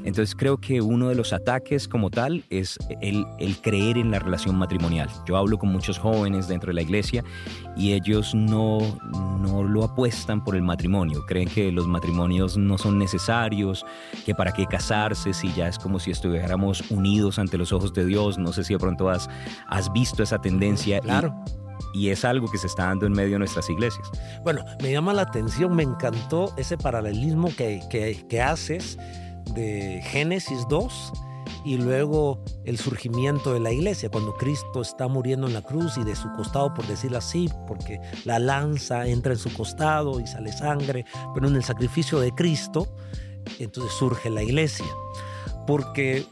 Entonces 0.04 0.34
creo 0.34 0.58
que 0.58 0.80
uno 0.80 1.08
de 1.08 1.14
los 1.14 1.32
ataques 1.32 1.88
como 1.88 2.10
tal 2.10 2.44
es 2.50 2.78
el, 3.00 3.26
el, 3.38 3.56
creer 3.58 3.98
en 3.98 4.10
la 4.10 4.18
relación 4.18 4.56
matrimonial. 4.56 5.08
Yo 5.26 5.36
hablo 5.36 5.58
con 5.58 5.70
muchos 5.70 5.98
jóvenes 5.98 6.48
dentro 6.48 6.68
de 6.68 6.74
la 6.74 6.82
iglesia 6.82 7.24
y 7.76 7.92
ellos 7.92 8.34
no, 8.34 8.78
no 9.40 9.62
lo 9.62 9.84
apuestan 9.84 10.44
por 10.44 10.56
el 10.56 10.62
matrimonio. 10.62 11.24
Creen 11.26 11.48
que 11.48 11.72
los 11.72 11.86
matrimonios 11.86 12.56
no 12.56 12.78
son 12.78 12.98
necesarios, 12.98 13.84
que 14.24 14.34
para 14.34 14.52
qué 14.52 14.66
casarse 14.66 15.32
si 15.32 15.52
ya 15.52 15.68
es 15.68 15.78
como 15.78 15.98
si 15.98 16.10
estuviéramos 16.10 16.90
unidos 16.90 17.38
ante 17.38 17.58
los 17.58 17.72
ojos 17.72 17.92
de 17.92 18.04
Dios. 18.06 18.38
No 18.38 18.52
sé 18.52 18.64
si 18.64 18.74
de 18.74 18.78
pronto 18.78 19.08
has, 19.08 19.28
has 19.68 19.92
visto 19.92 20.22
esa 20.22 20.40
tendencia. 20.40 21.00
Claro. 21.00 21.34
Y, 21.92 22.08
es 22.08 22.24
algo 22.24 22.50
que 22.50 22.58
se 22.58 22.66
está 22.66 22.86
dando 22.86 23.06
en 23.06 23.12
medio 23.12 23.32
de 23.34 23.38
nuestras 23.38 23.70
iglesias. 23.70 24.10
Bueno, 24.42 24.64
me 24.82 24.90
llama 24.90 25.12
la 25.12 25.22
atención, 25.22 25.74
me 25.74 25.84
encantó 25.84 26.52
ese 26.56 26.76
paralelismo 26.76 27.54
que, 27.56 27.80
que, 27.88 28.24
que 28.28 28.42
haces 28.42 28.98
de 29.52 30.00
Génesis 30.04 30.66
2 30.68 31.12
y 31.64 31.78
luego 31.78 32.42
el 32.64 32.78
surgimiento 32.78 33.54
de 33.54 33.60
la 33.60 33.72
iglesia, 33.72 34.10
cuando 34.10 34.34
Cristo 34.34 34.82
está 34.82 35.08
muriendo 35.08 35.46
en 35.46 35.54
la 35.54 35.62
cruz 35.62 35.96
y 35.96 36.04
de 36.04 36.14
su 36.14 36.30
costado, 36.32 36.74
por 36.74 36.86
decirlo 36.86 37.18
así, 37.18 37.50
porque 37.66 38.00
la 38.24 38.38
lanza 38.38 39.06
entra 39.06 39.32
en 39.32 39.38
su 39.38 39.52
costado 39.52 40.20
y 40.20 40.26
sale 40.26 40.52
sangre, 40.52 41.06
pero 41.34 41.48
en 41.48 41.56
el 41.56 41.64
sacrificio 41.64 42.20
de 42.20 42.32
Cristo, 42.32 42.94
entonces 43.58 43.92
surge 43.94 44.28
la 44.30 44.42
iglesia. 44.42 44.86
Porque 45.66 46.26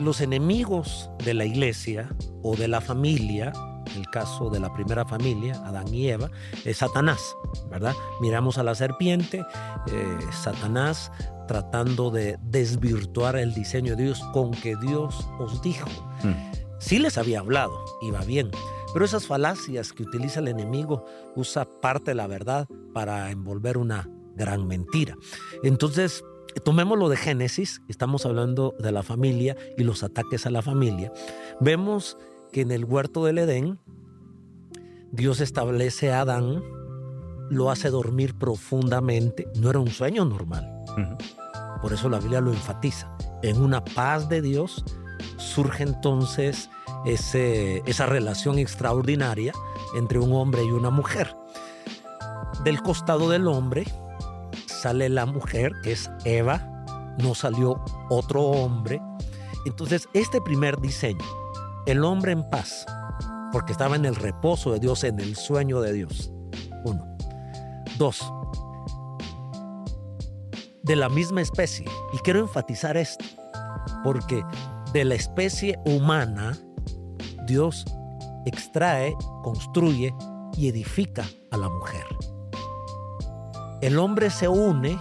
los 0.00 0.20
enemigos 0.20 1.10
de 1.24 1.34
la 1.34 1.46
iglesia 1.46 2.08
o 2.42 2.56
de 2.56 2.68
la 2.68 2.82
familia, 2.82 3.52
el 3.96 4.06
caso 4.10 4.50
de 4.50 4.60
la 4.60 4.72
primera 4.72 5.04
familia, 5.04 5.54
Adán 5.66 5.92
y 5.92 6.08
Eva, 6.08 6.30
es 6.64 6.78
Satanás, 6.78 7.20
¿verdad? 7.70 7.94
Miramos 8.20 8.58
a 8.58 8.62
la 8.62 8.74
serpiente, 8.74 9.44
eh, 9.86 10.18
Satanás 10.32 11.10
tratando 11.46 12.10
de 12.10 12.38
desvirtuar 12.42 13.36
el 13.36 13.52
diseño 13.54 13.96
de 13.96 14.04
Dios 14.04 14.20
con 14.32 14.50
que 14.50 14.76
Dios 14.76 15.28
os 15.38 15.60
dijo. 15.62 15.88
Hmm. 16.22 16.34
Sí 16.78 16.98
les 16.98 17.18
había 17.18 17.40
hablado, 17.40 17.84
iba 18.02 18.20
bien, 18.20 18.50
pero 18.92 19.04
esas 19.04 19.26
falacias 19.26 19.92
que 19.92 20.04
utiliza 20.04 20.40
el 20.40 20.48
enemigo 20.48 21.04
usa 21.34 21.66
parte 21.80 22.12
de 22.12 22.14
la 22.14 22.26
verdad 22.26 22.68
para 22.92 23.30
envolver 23.30 23.78
una 23.78 24.08
gran 24.36 24.66
mentira. 24.66 25.16
Entonces, 25.62 26.24
tomemos 26.64 26.98
lo 26.98 27.08
de 27.08 27.16
Génesis, 27.16 27.82
estamos 27.88 28.26
hablando 28.26 28.74
de 28.78 28.92
la 28.92 29.02
familia 29.02 29.56
y 29.76 29.84
los 29.84 30.02
ataques 30.02 30.46
a 30.46 30.50
la 30.50 30.62
familia. 30.62 31.12
Vemos 31.60 32.16
que 32.54 32.60
en 32.60 32.70
el 32.70 32.84
huerto 32.84 33.24
del 33.24 33.38
Edén, 33.38 33.80
Dios 35.10 35.40
establece 35.40 36.12
a 36.12 36.20
Adán, 36.20 36.62
lo 37.50 37.68
hace 37.68 37.90
dormir 37.90 38.38
profundamente, 38.38 39.48
no 39.56 39.70
era 39.70 39.80
un 39.80 39.88
sueño 39.88 40.24
normal. 40.24 40.72
Por 41.82 41.92
eso 41.92 42.08
la 42.08 42.20
Biblia 42.20 42.40
lo 42.40 42.52
enfatiza. 42.52 43.12
En 43.42 43.60
una 43.60 43.84
paz 43.84 44.28
de 44.28 44.40
Dios 44.40 44.84
surge 45.36 45.82
entonces 45.82 46.70
ese, 47.04 47.82
esa 47.86 48.06
relación 48.06 48.60
extraordinaria 48.60 49.52
entre 49.96 50.20
un 50.20 50.32
hombre 50.32 50.62
y 50.62 50.70
una 50.70 50.90
mujer. 50.90 51.36
Del 52.62 52.82
costado 52.82 53.30
del 53.30 53.48
hombre 53.48 53.84
sale 54.66 55.08
la 55.08 55.26
mujer, 55.26 55.72
que 55.82 55.90
es 55.90 56.08
Eva, 56.24 56.84
no 57.18 57.34
salió 57.34 57.82
otro 58.10 58.42
hombre. 58.42 59.02
Entonces, 59.66 60.08
este 60.12 60.40
primer 60.40 60.80
diseño, 60.80 61.24
el 61.86 62.04
hombre 62.04 62.32
en 62.32 62.48
paz, 62.48 62.86
porque 63.52 63.72
estaba 63.72 63.96
en 63.96 64.04
el 64.04 64.16
reposo 64.16 64.72
de 64.72 64.80
Dios, 64.80 65.04
en 65.04 65.20
el 65.20 65.36
sueño 65.36 65.80
de 65.80 65.92
Dios. 65.92 66.32
Uno. 66.84 67.06
Dos, 67.98 68.20
de 70.82 70.96
la 70.96 71.08
misma 71.08 71.42
especie. 71.42 71.86
Y 72.12 72.18
quiero 72.18 72.40
enfatizar 72.40 72.96
esto, 72.96 73.24
porque 74.02 74.44
de 74.92 75.04
la 75.04 75.14
especie 75.14 75.78
humana, 75.84 76.56
Dios 77.46 77.84
extrae, 78.46 79.14
construye 79.42 80.14
y 80.56 80.68
edifica 80.68 81.24
a 81.50 81.56
la 81.56 81.68
mujer. 81.68 82.04
El 83.80 83.98
hombre 83.98 84.30
se 84.30 84.48
une 84.48 84.98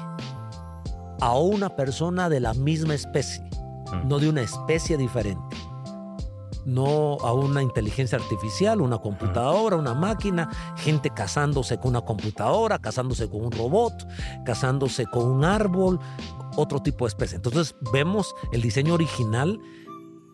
a 1.21 1.37
una 1.37 1.75
persona 1.75 2.27
de 2.27 2.39
la 2.39 2.53
misma 2.53 2.95
especie, 2.95 3.43
mm. 3.43 4.07
no 4.07 4.19
de 4.19 4.29
una 4.29 4.41
especie 4.41 4.97
diferente 4.97 5.52
no 6.65 7.17
a 7.21 7.33
una 7.33 7.61
inteligencia 7.61 8.17
artificial, 8.17 8.81
una 8.81 8.97
computadora, 8.97 9.75
una 9.75 9.93
máquina, 9.93 10.49
gente 10.77 11.09
casándose 11.09 11.77
con 11.77 11.89
una 11.89 12.01
computadora, 12.01 12.79
casándose 12.79 13.29
con 13.29 13.45
un 13.45 13.51
robot, 13.51 13.93
casándose 14.45 15.05
con 15.05 15.25
un 15.25 15.43
árbol, 15.43 15.99
otro 16.55 16.81
tipo 16.81 17.05
de 17.05 17.09
especie. 17.09 17.35
Entonces 17.35 17.75
vemos 17.91 18.33
el 18.51 18.61
diseño 18.61 18.93
original 18.93 19.59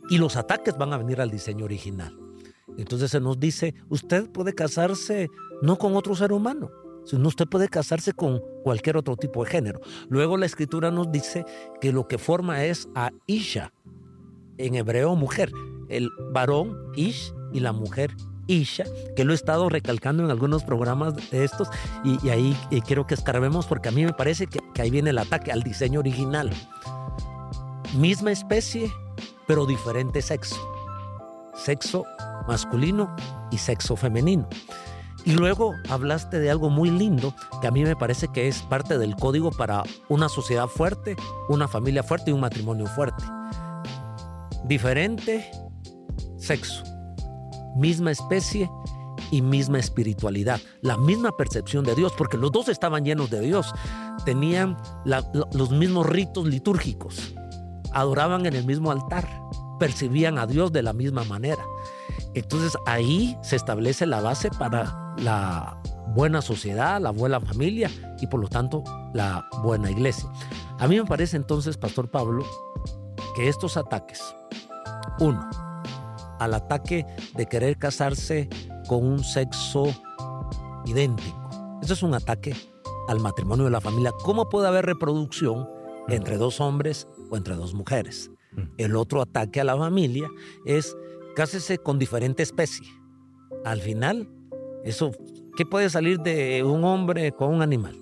y 0.09 0.17
los 0.17 0.35
ataques 0.35 0.77
van 0.77 0.93
a 0.93 0.97
venir 0.97 1.21
al 1.21 1.31
diseño 1.31 1.65
original. 1.65 2.17
Entonces 2.77 3.11
se 3.11 3.19
nos 3.19 3.39
dice, 3.39 3.73
usted 3.89 4.29
puede 4.29 4.53
casarse 4.53 5.29
no 5.61 5.77
con 5.77 5.95
otro 5.95 6.15
ser 6.15 6.31
humano, 6.31 6.71
sino 7.05 7.27
usted 7.27 7.47
puede 7.47 7.67
casarse 7.67 8.13
con 8.13 8.41
cualquier 8.63 8.97
otro 8.97 9.17
tipo 9.17 9.43
de 9.43 9.49
género. 9.49 9.81
Luego 10.09 10.37
la 10.37 10.45
escritura 10.45 10.91
nos 10.91 11.11
dice 11.11 11.45
que 11.81 11.91
lo 11.91 12.07
que 12.07 12.17
forma 12.17 12.63
es 12.65 12.87
a 12.95 13.11
Isha, 13.27 13.73
en 14.57 14.75
hebreo 14.75 15.15
mujer 15.15 15.51
el 15.89 16.09
varón 16.31 16.77
Ish 16.95 17.33
y 17.51 17.59
la 17.59 17.73
mujer 17.73 18.15
Isha, 18.49 18.85
que 19.15 19.23
lo 19.23 19.31
he 19.31 19.35
estado 19.35 19.69
recalcando 19.69 20.23
en 20.23 20.31
algunos 20.31 20.63
programas 20.63 21.13
de 21.29 21.43
estos 21.43 21.69
y, 22.03 22.29
ahí 22.29 22.57
eh, 22.71 22.81
quiero 22.81 23.05
que 23.05 23.13
escarbemos 23.13 23.67
porque 23.67 23.89
a 23.89 23.91
mí 23.91 24.03
me 24.03 24.13
parece 24.13 24.47
que, 24.47 24.59
ahí 24.81 24.89
viene 24.89 25.11
el 25.11 25.19
ataque 25.19 25.51
al 25.51 25.61
diseño 25.61 25.99
original. 25.99 26.49
Misma 27.97 28.31
especie, 28.31 28.91
pero 29.47 29.65
diferente 29.65 30.21
sexo. 30.21 30.59
Sexo 31.53 32.05
masculino 32.47 33.15
y 33.51 33.57
sexo 33.59 33.95
femenino. 33.95 34.47
Y 35.25 35.33
luego 35.33 35.75
hablaste 35.89 36.39
de 36.39 36.49
algo 36.49 36.69
muy 36.69 36.89
lindo 36.89 37.35
que 37.61 37.67
a 37.67 37.71
mí 37.71 37.83
me 37.83 37.95
parece 37.95 38.29
que 38.29 38.47
es 38.47 38.63
parte 38.63 38.97
del 38.97 39.15
código 39.15 39.51
para 39.51 39.83
una 40.07 40.29
sociedad 40.29 40.67
fuerte, 40.67 41.15
una 41.49 41.67
familia 41.67 42.01
fuerte 42.01 42.31
y 42.31 42.33
un 42.33 42.39
matrimonio 42.39 42.87
fuerte. 42.87 43.23
Diferente 44.63 45.51
sexo, 46.39 46.83
misma 47.75 48.11
especie 48.11 48.69
y 49.31 49.41
misma 49.41 49.79
espiritualidad, 49.79 50.59
la 50.81 50.97
misma 50.97 51.35
percepción 51.35 51.83
de 51.85 51.95
Dios, 51.95 52.13
porque 52.17 52.37
los 52.37 52.51
dos 52.51 52.67
estaban 52.69 53.05
llenos 53.05 53.29
de 53.29 53.41
Dios, 53.41 53.73
tenían 54.25 54.77
los 55.05 55.71
mismos 55.71 56.07
ritos 56.07 56.47
litúrgicos, 56.47 57.33
adoraban 57.93 58.45
en 58.45 58.55
el 58.55 58.65
mismo 58.65 58.91
altar, 58.91 59.27
percibían 59.79 60.37
a 60.37 60.47
Dios 60.47 60.71
de 60.71 60.83
la 60.83 60.93
misma 60.93 61.23
manera. 61.23 61.63
Entonces 62.33 62.77
ahí 62.85 63.37
se 63.41 63.55
establece 63.55 64.05
la 64.05 64.21
base 64.21 64.49
para 64.51 65.15
la 65.17 65.79
buena 66.13 66.41
sociedad, 66.41 66.99
la 66.99 67.11
buena 67.11 67.39
familia 67.39 67.89
y 68.19 68.27
por 68.27 68.39
lo 68.39 68.47
tanto 68.47 68.83
la 69.13 69.45
buena 69.63 69.89
iglesia. 69.91 70.29
A 70.79 70.87
mí 70.87 70.97
me 70.97 71.05
parece 71.05 71.37
entonces, 71.37 71.77
Pastor 71.77 72.09
Pablo, 72.09 72.45
que 73.35 73.47
estos 73.47 73.77
ataques, 73.77 74.35
uno, 75.19 75.47
al 76.39 76.53
ataque 76.53 77.05
de 77.35 77.45
querer 77.45 77.77
casarse 77.77 78.49
con 78.87 79.05
un 79.05 79.23
sexo 79.23 79.87
idéntico. 80.85 81.37
Eso 81.81 81.93
es 81.93 82.03
un 82.03 82.13
ataque 82.13 82.55
al 83.07 83.19
matrimonio 83.19 83.65
de 83.65 83.71
la 83.71 83.81
familia. 83.81 84.11
¿Cómo 84.23 84.49
puede 84.49 84.67
haber 84.67 84.85
reproducción 84.85 85.67
entre 86.07 86.37
dos 86.37 86.59
hombres 86.59 87.07
o 87.29 87.37
entre 87.37 87.55
dos 87.55 87.73
mujeres? 87.73 88.31
El 88.77 88.95
otro 88.95 89.21
ataque 89.21 89.61
a 89.61 89.63
la 89.63 89.77
familia 89.77 90.27
es 90.65 90.95
cásese 91.35 91.77
con 91.77 91.99
diferente 91.99 92.43
especie. 92.43 92.87
Al 93.65 93.81
final, 93.81 94.29
eso, 94.83 95.11
¿qué 95.55 95.65
puede 95.65 95.89
salir 95.89 96.19
de 96.19 96.63
un 96.63 96.83
hombre 96.83 97.31
con 97.31 97.53
un 97.53 97.61
animal? 97.61 97.95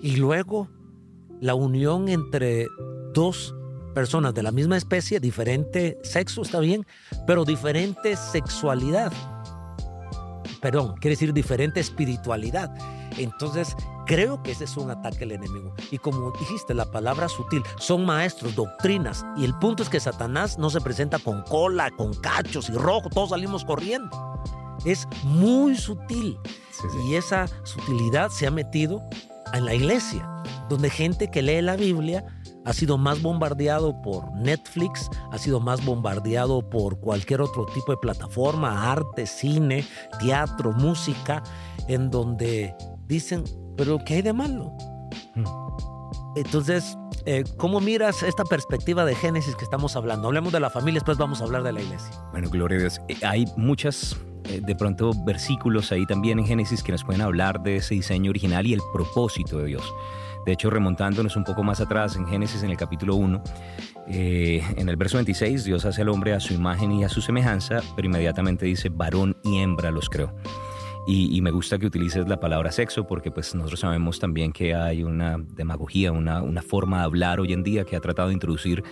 Y 0.00 0.16
luego, 0.16 0.68
la 1.40 1.54
unión 1.54 2.08
entre 2.08 2.66
dos 3.12 3.54
personas 3.96 4.34
de 4.34 4.42
la 4.42 4.52
misma 4.52 4.76
especie, 4.76 5.20
diferente 5.20 5.98
sexo, 6.02 6.42
está 6.42 6.60
bien, 6.60 6.86
pero 7.26 7.46
diferente 7.46 8.14
sexualidad. 8.14 9.10
Perdón, 10.60 10.96
quiere 11.00 11.14
decir 11.14 11.32
diferente 11.32 11.80
espiritualidad. 11.80 12.70
Entonces, 13.16 13.74
creo 14.04 14.42
que 14.42 14.50
ese 14.50 14.64
es 14.64 14.76
un 14.76 14.90
ataque 14.90 15.24
al 15.24 15.32
enemigo. 15.32 15.74
Y 15.90 15.96
como 15.96 16.30
dijiste, 16.32 16.74
la 16.74 16.84
palabra 16.84 17.30
sutil, 17.30 17.62
son 17.78 18.04
maestros, 18.04 18.54
doctrinas. 18.54 19.24
Y 19.34 19.46
el 19.46 19.54
punto 19.54 19.82
es 19.82 19.88
que 19.88 19.98
Satanás 19.98 20.58
no 20.58 20.68
se 20.68 20.82
presenta 20.82 21.18
con 21.18 21.40
cola, 21.44 21.90
con 21.90 22.12
cachos 22.20 22.68
y 22.68 22.74
rojo, 22.74 23.08
todos 23.08 23.30
salimos 23.30 23.64
corriendo. 23.64 24.10
Es 24.84 25.08
muy 25.24 25.74
sutil. 25.74 26.38
Y 27.08 27.14
esa 27.14 27.46
sutilidad 27.62 28.28
se 28.28 28.46
ha 28.46 28.50
metido 28.50 29.00
en 29.54 29.64
la 29.64 29.72
iglesia, 29.72 30.28
donde 30.68 30.90
gente 30.90 31.30
que 31.30 31.40
lee 31.40 31.62
la 31.62 31.76
Biblia 31.76 32.35
ha 32.66 32.72
sido 32.72 32.98
más 32.98 33.22
bombardeado 33.22 34.02
por 34.02 34.30
Netflix, 34.32 35.08
ha 35.30 35.38
sido 35.38 35.60
más 35.60 35.84
bombardeado 35.84 36.68
por 36.68 36.98
cualquier 37.00 37.40
otro 37.40 37.64
tipo 37.66 37.92
de 37.92 37.98
plataforma, 37.98 38.90
arte, 38.90 39.24
cine, 39.26 39.86
teatro, 40.20 40.72
música, 40.72 41.42
en 41.88 42.10
donde 42.10 42.74
dicen, 43.06 43.44
pero 43.76 43.98
¿qué 44.04 44.14
hay 44.14 44.22
de 44.22 44.32
malo? 44.32 44.76
Hmm. 45.34 45.44
Entonces, 46.34 46.98
eh, 47.24 47.44
¿cómo 47.56 47.80
miras 47.80 48.22
esta 48.22 48.44
perspectiva 48.44 49.04
de 49.04 49.14
Génesis 49.14 49.54
que 49.54 49.64
estamos 49.64 49.96
hablando? 49.96 50.28
Hablemos 50.28 50.52
de 50.52 50.60
la 50.60 50.68
familia, 50.68 50.98
después 50.98 51.18
vamos 51.18 51.40
a 51.40 51.44
hablar 51.44 51.62
de 51.62 51.72
la 51.72 51.80
iglesia. 51.80 52.10
Bueno, 52.32 52.50
gloria 52.50 52.76
a 52.78 52.80
Dios. 52.80 53.00
Eh, 53.08 53.16
hay 53.22 53.46
muchas, 53.56 54.16
eh, 54.44 54.60
de 54.60 54.74
pronto, 54.74 55.12
versículos 55.24 55.92
ahí 55.92 56.04
también 56.04 56.38
en 56.40 56.46
Génesis 56.46 56.82
que 56.82 56.92
nos 56.92 57.04
pueden 57.04 57.22
hablar 57.22 57.62
de 57.62 57.76
ese 57.76 57.94
diseño 57.94 58.30
original 58.30 58.66
y 58.66 58.74
el 58.74 58.80
propósito 58.92 59.58
de 59.58 59.66
Dios. 59.66 59.84
De 60.46 60.52
hecho, 60.52 60.70
remontándonos 60.70 61.36
un 61.36 61.42
poco 61.42 61.64
más 61.64 61.80
atrás 61.80 62.14
en 62.14 62.24
Génesis, 62.24 62.62
en 62.62 62.70
el 62.70 62.76
capítulo 62.76 63.16
1, 63.16 63.42
en 64.06 64.88
el 64.88 64.96
verso 64.96 65.16
26, 65.16 65.64
Dios 65.64 65.84
hace 65.84 66.02
al 66.02 66.08
hombre 66.08 66.34
a 66.34 66.40
su 66.40 66.54
imagen 66.54 66.92
y 66.92 67.02
a 67.02 67.08
su 67.08 67.20
semejanza, 67.20 67.80
pero 67.96 68.06
inmediatamente 68.06 68.64
dice, 68.64 68.88
varón 68.88 69.36
y 69.42 69.58
hembra 69.58 69.90
los 69.90 70.08
creó. 70.08 70.32
Y, 71.08 71.40
me 71.40 71.52
gusta 71.52 71.78
que 71.78 71.86
utilices 71.86 72.28
la 72.28 72.40
palabra 72.40 72.72
sexo 72.72 73.06
porque 73.06 73.30
pues 73.30 73.54
nosotros 73.54 73.78
sabemos 73.78 74.18
también 74.18 74.52
que 74.52 74.74
hay 74.74 75.04
una 75.04 75.36
demagogía, 75.38 76.10
una, 76.10 76.42
una 76.42 76.62
forma 76.62 76.98
de 76.98 77.04
hablar 77.04 77.38
hoy 77.38 77.52
en 77.52 77.62
día 77.62 77.84
que 77.84 77.94
ha 77.94 78.00
tratado 78.00 78.28
de 78.28 78.34
introducir 78.34 78.82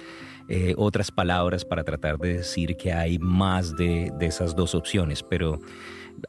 eh, 0.48 0.74
otras 0.76 1.10
palabras 1.10 1.64
para 1.64 1.82
tratar 1.82 2.18
de 2.18 2.34
decir 2.34 2.76
que 2.76 2.92
hay 2.92 3.18
más 3.18 3.74
de, 3.74 4.12
de 4.16 4.26
esas 4.26 4.54
dos 4.54 4.76
opciones, 4.76 5.24
pero 5.24 5.58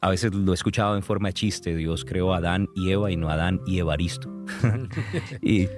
a 0.00 0.10
veces 0.10 0.34
lo 0.34 0.52
he 0.52 0.54
escuchado 0.54 0.96
en 0.96 1.02
forma 1.02 1.28
de 1.28 1.34
chiste, 1.34 1.76
Dios 1.76 2.04
creó 2.04 2.34
a 2.34 2.38
Adán 2.38 2.68
y 2.74 2.90
Eva 2.90 3.10
y 3.10 3.16
no 3.16 3.28
a 3.28 3.34
Adán 3.34 3.60
y 3.66 3.78
Evaristo. 3.78 4.32
y, 5.42 5.68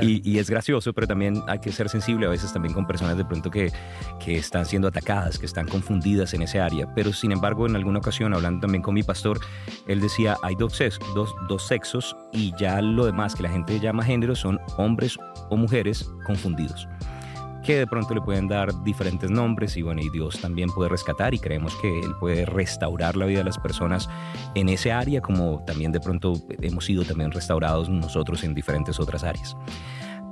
y, 0.00 0.38
es 0.38 0.48
gracioso, 0.48 0.92
pero 0.92 1.08
también 1.08 1.42
hay 1.48 1.58
que 1.58 1.72
ser 1.72 1.88
sensible 1.88 2.26
a 2.26 2.28
veces 2.28 2.52
también 2.52 2.72
con 2.72 2.86
personas 2.86 3.16
de 3.16 3.24
pronto 3.24 3.50
que, 3.50 3.72
que 4.24 4.36
están 4.36 4.64
siendo 4.64 4.88
atacadas, 4.88 5.38
que 5.38 5.46
están 5.46 5.66
confundidas 5.66 6.32
en 6.34 6.42
ese 6.42 6.60
área. 6.60 6.92
Pero 6.94 7.12
sin 7.12 7.32
embargo, 7.32 7.66
en 7.66 7.74
alguna 7.74 7.98
ocasión, 7.98 8.32
hablando 8.32 8.60
también 8.60 8.82
con 8.82 8.94
mi 8.94 9.02
pastor, 9.02 9.40
él 9.88 10.00
decía, 10.00 10.36
hay 10.42 10.54
dos, 10.54 10.78
dos, 11.14 11.34
dos 11.48 11.66
sexos 11.66 12.16
y 12.32 12.54
ya 12.56 12.80
lo 12.80 13.06
demás 13.06 13.34
que 13.34 13.42
la 13.42 13.50
gente 13.50 13.80
llama 13.80 14.04
género 14.04 14.36
son 14.36 14.60
hombres 14.76 15.18
o 15.50 15.56
mujeres 15.56 16.08
confundidos 16.24 16.86
que 17.62 17.78
de 17.78 17.86
pronto 17.86 18.14
le 18.14 18.20
pueden 18.20 18.48
dar 18.48 18.82
diferentes 18.82 19.30
nombres 19.30 19.76
y 19.76 19.82
bueno, 19.82 20.02
y 20.02 20.10
Dios 20.10 20.40
también 20.40 20.68
puede 20.70 20.88
rescatar 20.88 21.34
y 21.34 21.38
creemos 21.38 21.74
que 21.76 22.00
Él 22.00 22.14
puede 22.18 22.44
restaurar 22.44 23.16
la 23.16 23.26
vida 23.26 23.38
de 23.38 23.44
las 23.44 23.58
personas 23.58 24.08
en 24.54 24.68
ese 24.68 24.92
área 24.92 25.20
como 25.20 25.64
también 25.64 25.92
de 25.92 26.00
pronto 26.00 26.34
hemos 26.60 26.84
sido 26.84 27.04
también 27.04 27.30
restaurados 27.30 27.88
nosotros 27.88 28.44
en 28.44 28.54
diferentes 28.54 28.98
otras 29.00 29.24
áreas. 29.24 29.56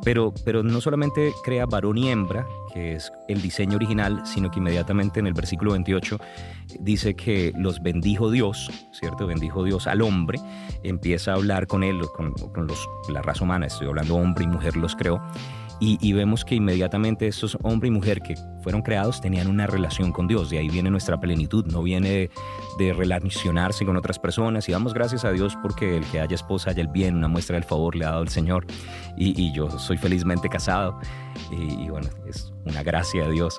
Pero, 0.03 0.33
pero 0.45 0.63
no 0.63 0.81
solamente 0.81 1.33
crea 1.45 1.67
varón 1.67 1.99
y 1.99 2.09
hembra, 2.09 2.47
que 2.73 2.95
es 2.95 3.13
el 3.29 3.43
diseño 3.43 3.77
original, 3.77 4.23
sino 4.25 4.51
que 4.51 4.59
inmediatamente 4.59 5.21
en 5.21 5.27
el 5.27 5.35
versículo 5.35 5.73
28 5.73 6.19
dice 6.81 7.15
que 7.15 7.53
los 7.57 7.83
bendijo 7.83 8.31
Dios, 8.31 8.71
¿cierto? 8.93 9.27
Bendijo 9.27 9.63
Dios 9.65 9.87
al 9.87 10.01
hombre, 10.01 10.41
empieza 10.83 11.33
a 11.33 11.35
hablar 11.35 11.67
con 11.67 11.83
él, 11.83 12.01
con, 12.15 12.33
los, 12.67 12.89
la 13.09 13.21
raza 13.21 13.45
humana, 13.45 13.67
estoy 13.67 13.89
hablando 13.89 14.17
hombre 14.17 14.45
y 14.45 14.47
mujer 14.47 14.77
los 14.77 14.97
creó, 14.97 15.21
y, 15.83 16.13
vemos 16.13 16.45
que 16.45 16.57
inmediatamente 16.57 17.27
estos 17.27 17.57
hombre 17.63 17.89
y 17.89 17.91
mujer 17.91 18.21
que 18.21 18.35
fueron 18.63 18.83
creados 18.83 19.23
tenían 19.23 19.49
una 19.49 19.67
relación 19.67 20.13
con 20.13 20.29
Dios. 20.29 20.51
De 20.51 20.59
ahí 20.59 20.69
viene 20.69 20.91
nuestra 20.91 21.19
plenitud, 21.19 21.65
no 21.67 21.83
viene 21.83 22.29
de, 22.79 22.93
relacionarse 22.93 23.87
con 23.87 23.97
otras 23.97 24.19
personas. 24.19 24.69
Y 24.69 24.73
damos 24.73 24.93
gracias 24.93 25.25
a 25.25 25.33
Dios 25.33 25.57
porque 25.63 25.97
el 25.97 26.05
que 26.05 26.21
haya 26.21 26.35
esposa 26.35 26.71
haya 26.71 26.83
el 26.83 26.89
bien, 26.89 27.17
una 27.17 27.29
muestra 27.29 27.55
del 27.55 27.65
favor 27.65 27.97
le 27.97 28.05
ha 28.05 28.11
dado 28.11 28.23
el 28.23 28.29
Señor. 28.29 28.67
Y, 29.17 29.53
yo 29.55 29.71
soy 29.71 29.97
felizmente 29.97 30.51
casado. 30.51 31.01
Y, 31.51 31.89
bueno, 31.89 32.09
es 32.27 32.53
una 32.67 32.83
gracia 32.83 33.27
de 33.27 33.33
Dios. 33.33 33.59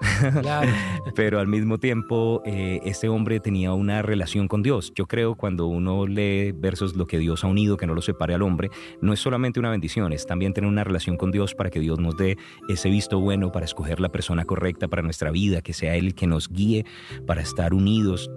Pero 1.15 1.39
al 1.39 1.47
mismo 1.47 1.79
tiempo, 1.79 2.43
eh, 2.45 2.81
este 2.85 3.09
hombre 3.09 3.39
tenía 3.39 3.73
una 3.73 4.03
relación 4.03 4.47
con 4.47 4.61
Dios. 4.61 4.93
Yo 4.95 5.07
creo 5.07 5.35
cuando 5.35 5.65
uno 5.65 6.05
lee 6.05 6.51
versos 6.51 6.95
lo 6.95 7.07
que 7.07 7.17
Dios 7.17 7.43
ha 7.43 7.47
unido, 7.47 7.77
que 7.77 7.87
no 7.87 7.95
lo 7.95 8.01
separe 8.01 8.35
al 8.35 8.43
hombre, 8.43 8.69
no 9.01 9.11
es 9.11 9.19
solamente 9.19 9.59
una 9.59 9.71
bendición, 9.71 10.13
es 10.13 10.27
también 10.27 10.53
tener 10.53 10.69
una 10.69 10.83
relación 10.83 11.17
con 11.17 11.31
Dios 11.31 11.55
para 11.55 11.69
que 11.69 11.79
Dios 11.79 11.99
nos 11.99 12.10
dé 12.13 12.37
ese 12.69 12.89
visto 12.89 13.19
bueno 13.19 13.51
para 13.51 13.65
escoger 13.65 13.99
la 13.99 14.09
persona 14.09 14.45
correcta 14.45 14.87
para 14.87 15.01
nuestra 15.01 15.31
vida, 15.31 15.61
que 15.61 15.73
sea 15.73 15.95
Él 15.95 16.01
el 16.07 16.15
que 16.15 16.27
nos 16.27 16.49
guíe 16.49 16.85
para 17.25 17.41
estar 17.41 17.73
unidos 17.73 18.29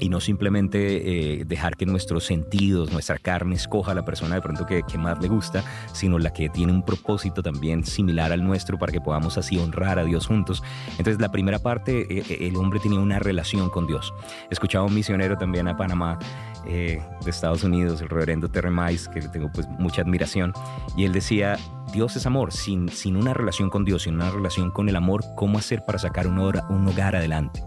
y 0.00 0.08
no 0.08 0.20
simplemente 0.20 1.40
eh, 1.40 1.44
dejar 1.44 1.76
que 1.76 1.86
nuestros 1.86 2.24
sentidos, 2.24 2.92
nuestra 2.92 3.18
carne 3.18 3.54
escoja 3.54 3.92
a 3.92 3.94
la 3.94 4.04
persona 4.04 4.34
de 4.34 4.40
pronto 4.40 4.66
que, 4.66 4.82
que, 4.82 4.98
más 4.98 5.20
le 5.20 5.28
gusta, 5.28 5.62
sino 5.92 6.18
la 6.18 6.32
que 6.32 6.48
tiene 6.48 6.72
un 6.72 6.84
propósito 6.84 7.42
también 7.42 7.84
similar 7.84 8.32
al 8.32 8.44
nuestro 8.44 8.78
para 8.78 8.92
que 8.92 9.00
podamos 9.00 9.38
así 9.38 9.58
honrar 9.58 9.98
a 9.98 10.04
Dios 10.04 10.26
juntos. 10.26 10.62
Entonces 10.92 11.20
la 11.20 11.30
primera 11.30 11.58
parte, 11.58 12.00
eh, 12.00 12.24
eh, 12.28 12.48
el 12.48 12.56
hombre 12.56 12.80
tenía 12.80 13.00
una 13.00 13.18
relación 13.18 13.70
con 13.70 13.86
Dios. 13.86 14.12
Escuchaba 14.50 14.86
un 14.86 14.94
misionero 14.94 15.36
también 15.36 15.68
a 15.68 15.76
Panamá 15.76 16.18
de 16.64 17.02
Estados 17.26 17.64
Unidos, 17.64 18.00
el 18.02 18.08
reverendo 18.08 18.48
Terremais, 18.48 19.08
que 19.08 19.20
le 19.20 19.28
tengo 19.28 19.50
pues 19.52 19.68
mucha 19.80 20.02
admiración, 20.02 20.52
y 20.96 21.04
él 21.04 21.12
decía, 21.12 21.58
Dios 21.92 22.16
es 22.16 22.24
amor, 22.24 22.52
sin, 22.52 22.88
sin 22.88 23.16
una 23.16 23.34
relación 23.34 23.68
con 23.68 23.84
Dios, 23.84 24.04
sin 24.04 24.14
una 24.14 24.30
relación 24.30 24.70
con 24.70 24.88
el 24.88 24.96
amor, 24.96 25.22
¿cómo 25.36 25.58
hacer 25.58 25.84
para 25.84 25.98
sacar 25.98 26.26
un, 26.26 26.38
un 26.38 26.88
hogar 26.88 27.14
adelante? 27.14 27.62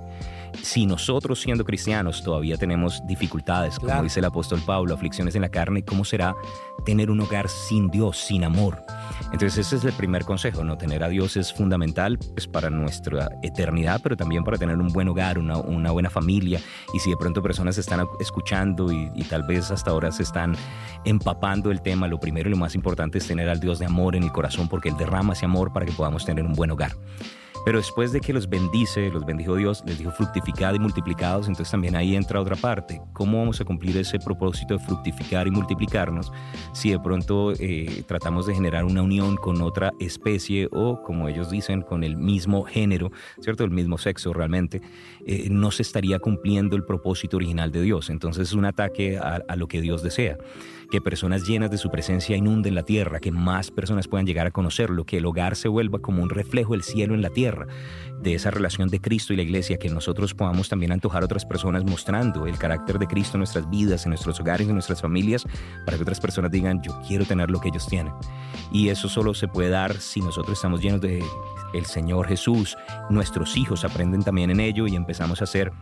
Si 0.61 0.85
nosotros 0.85 1.41
siendo 1.41 1.65
cristianos 1.65 2.23
todavía 2.23 2.57
tenemos 2.57 3.01
dificultades, 3.05 3.79
como 3.79 4.03
dice 4.03 4.19
el 4.19 4.25
apóstol 4.25 4.61
Pablo, 4.65 4.93
aflicciones 4.93 5.35
en 5.35 5.41
la 5.41 5.49
carne, 5.49 5.83
¿cómo 5.83 6.05
será 6.05 6.35
tener 6.85 7.09
un 7.09 7.19
hogar 7.21 7.49
sin 7.49 7.89
Dios, 7.89 8.17
sin 8.17 8.43
amor? 8.43 8.83
Entonces 9.31 9.65
ese 9.65 9.77
es 9.77 9.83
el 9.83 9.93
primer 9.93 10.23
consejo, 10.23 10.63
¿no? 10.63 10.77
Tener 10.77 11.03
a 11.03 11.09
Dios 11.09 11.37
es 11.37 11.53
fundamental 11.53 12.17
pues, 12.17 12.47
para 12.47 12.69
nuestra 12.69 13.29
eternidad, 13.41 14.01
pero 14.03 14.15
también 14.15 14.43
para 14.43 14.57
tener 14.57 14.77
un 14.77 14.89
buen 14.89 15.07
hogar, 15.07 15.37
una, 15.37 15.57
una 15.57 15.91
buena 15.91 16.09
familia. 16.09 16.59
Y 16.93 16.99
si 16.99 17.09
de 17.09 17.17
pronto 17.17 17.41
personas 17.41 17.77
están 17.77 18.05
escuchando 18.19 18.91
y, 18.91 19.11
y 19.15 19.23
tal 19.23 19.43
vez 19.43 19.71
hasta 19.71 19.91
ahora 19.91 20.11
se 20.11 20.23
están 20.23 20.55
empapando 21.03 21.71
el 21.71 21.81
tema, 21.81 22.07
lo 22.07 22.19
primero 22.19 22.49
y 22.49 22.51
lo 22.51 22.57
más 22.57 22.75
importante 22.75 23.17
es 23.17 23.27
tener 23.27 23.49
al 23.49 23.59
Dios 23.59 23.79
de 23.79 23.85
amor 23.85 24.15
en 24.15 24.23
el 24.23 24.31
corazón, 24.31 24.67
porque 24.67 24.89
Él 24.89 24.97
derrama 24.97 25.33
ese 25.33 25.45
amor 25.45 25.73
para 25.73 25.85
que 25.85 25.91
podamos 25.91 26.25
tener 26.25 26.45
un 26.45 26.53
buen 26.53 26.71
hogar. 26.71 26.93
Pero 27.65 27.79
después 27.79 28.11
de 28.11 28.21
que 28.21 28.31
los 28.31 28.47
bendice, 28.47 29.09
los 29.09 29.25
bendijo 29.25 29.55
Dios, 29.55 29.83
les 29.87 29.97
dijo 29.97 30.11
fructificad 30.11 30.75
y 30.75 30.79
multiplicados, 30.79 31.47
entonces 31.47 31.71
también 31.71 31.95
ahí 31.95 32.15
entra 32.15 32.39
otra 32.39 32.55
parte. 32.55 33.01
¿Cómo 33.13 33.39
vamos 33.39 33.59
a 33.59 33.65
cumplir 33.65 33.97
ese 33.97 34.19
propósito 34.19 34.75
de 34.75 34.79
fructificar 34.79 35.47
y 35.47 35.51
multiplicarnos 35.51 36.31
si 36.73 36.91
de 36.91 36.99
pronto 36.99 37.53
eh, 37.53 38.03
tratamos 38.07 38.45
de 38.45 38.53
generar 38.53 38.85
una 38.85 39.01
unión 39.01 39.35
con 39.35 39.63
otra 39.63 39.91
especie 39.99 40.69
o, 40.71 41.01
como 41.01 41.27
ellos 41.27 41.49
dicen, 41.49 41.81
con 41.81 42.03
el 42.03 42.17
mismo 42.17 42.63
género, 42.63 43.11
¿cierto? 43.41 43.63
El 43.63 43.71
mismo 43.71 43.97
sexo 43.97 44.31
realmente, 44.31 44.81
eh, 45.25 45.47
no 45.49 45.71
se 45.71 45.81
estaría 45.81 46.19
cumpliendo 46.19 46.75
el 46.75 46.83
propósito 46.83 47.37
original 47.37 47.71
de 47.71 47.81
Dios. 47.81 48.11
Entonces 48.11 48.49
es 48.49 48.53
un 48.53 48.65
ataque 48.65 49.17
a, 49.17 49.41
a 49.47 49.55
lo 49.55 49.67
que 49.67 49.81
Dios 49.81 50.03
desea 50.03 50.37
que 50.95 51.01
personas 51.01 51.45
llenas 51.45 51.69
de 51.69 51.77
su 51.77 51.91
presencia 51.91 52.37
inunden 52.37 52.73
la 52.73 52.83
tierra, 52.83 53.19
que 53.19 53.29
más 53.29 53.69
personas 53.69 54.07
puedan 54.07 54.25
llegar 54.25 54.47
a 54.47 54.51
conocerlo, 54.51 55.03
que 55.03 55.17
el 55.17 55.25
hogar 55.25 55.57
se 55.57 55.67
vuelva 55.67 55.99
como 55.99 56.23
un 56.23 56.29
reflejo 56.29 56.71
del 56.71 56.83
cielo 56.83 57.15
en 57.15 57.21
la 57.21 57.31
tierra, 57.31 57.67
de 58.21 58.33
esa 58.33 58.49
relación 58.49 58.87
de 58.87 59.01
Cristo 59.01 59.33
y 59.33 59.35
la 59.35 59.41
iglesia, 59.41 59.75
que 59.75 59.89
nosotros 59.89 60.33
podamos 60.33 60.69
también 60.69 60.93
antojar 60.93 61.21
a 61.21 61.25
otras 61.25 61.45
personas 61.45 61.83
mostrando 61.83 62.47
el 62.47 62.57
carácter 62.57 62.97
de 62.97 63.07
Cristo 63.07 63.35
en 63.35 63.39
nuestras 63.39 63.69
vidas, 63.69 64.05
en 64.05 64.11
nuestros 64.11 64.39
hogares, 64.39 64.69
en 64.69 64.73
nuestras 64.73 65.01
familias, 65.01 65.45
para 65.85 65.97
que 65.97 66.03
otras 66.03 66.21
personas 66.21 66.49
digan, 66.49 66.81
yo 66.81 66.97
quiero 67.05 67.25
tener 67.25 67.51
lo 67.51 67.59
que 67.59 67.67
ellos 67.67 67.85
tienen. 67.87 68.13
Y 68.71 68.87
eso 68.87 69.09
solo 69.09 69.33
se 69.33 69.49
puede 69.49 69.71
dar 69.71 69.97
si 69.97 70.21
nosotros 70.21 70.57
estamos 70.57 70.79
llenos 70.79 71.01
de 71.01 71.21
el 71.73 71.85
Señor 71.85 72.25
Jesús, 72.27 72.77
nuestros 73.09 73.57
hijos 73.57 73.83
aprenden 73.83 74.23
también 74.23 74.49
en 74.49 74.61
ello 74.61 74.87
y 74.87 74.95
empezamos 74.95 75.41
a 75.41 75.43
hacer 75.43 75.73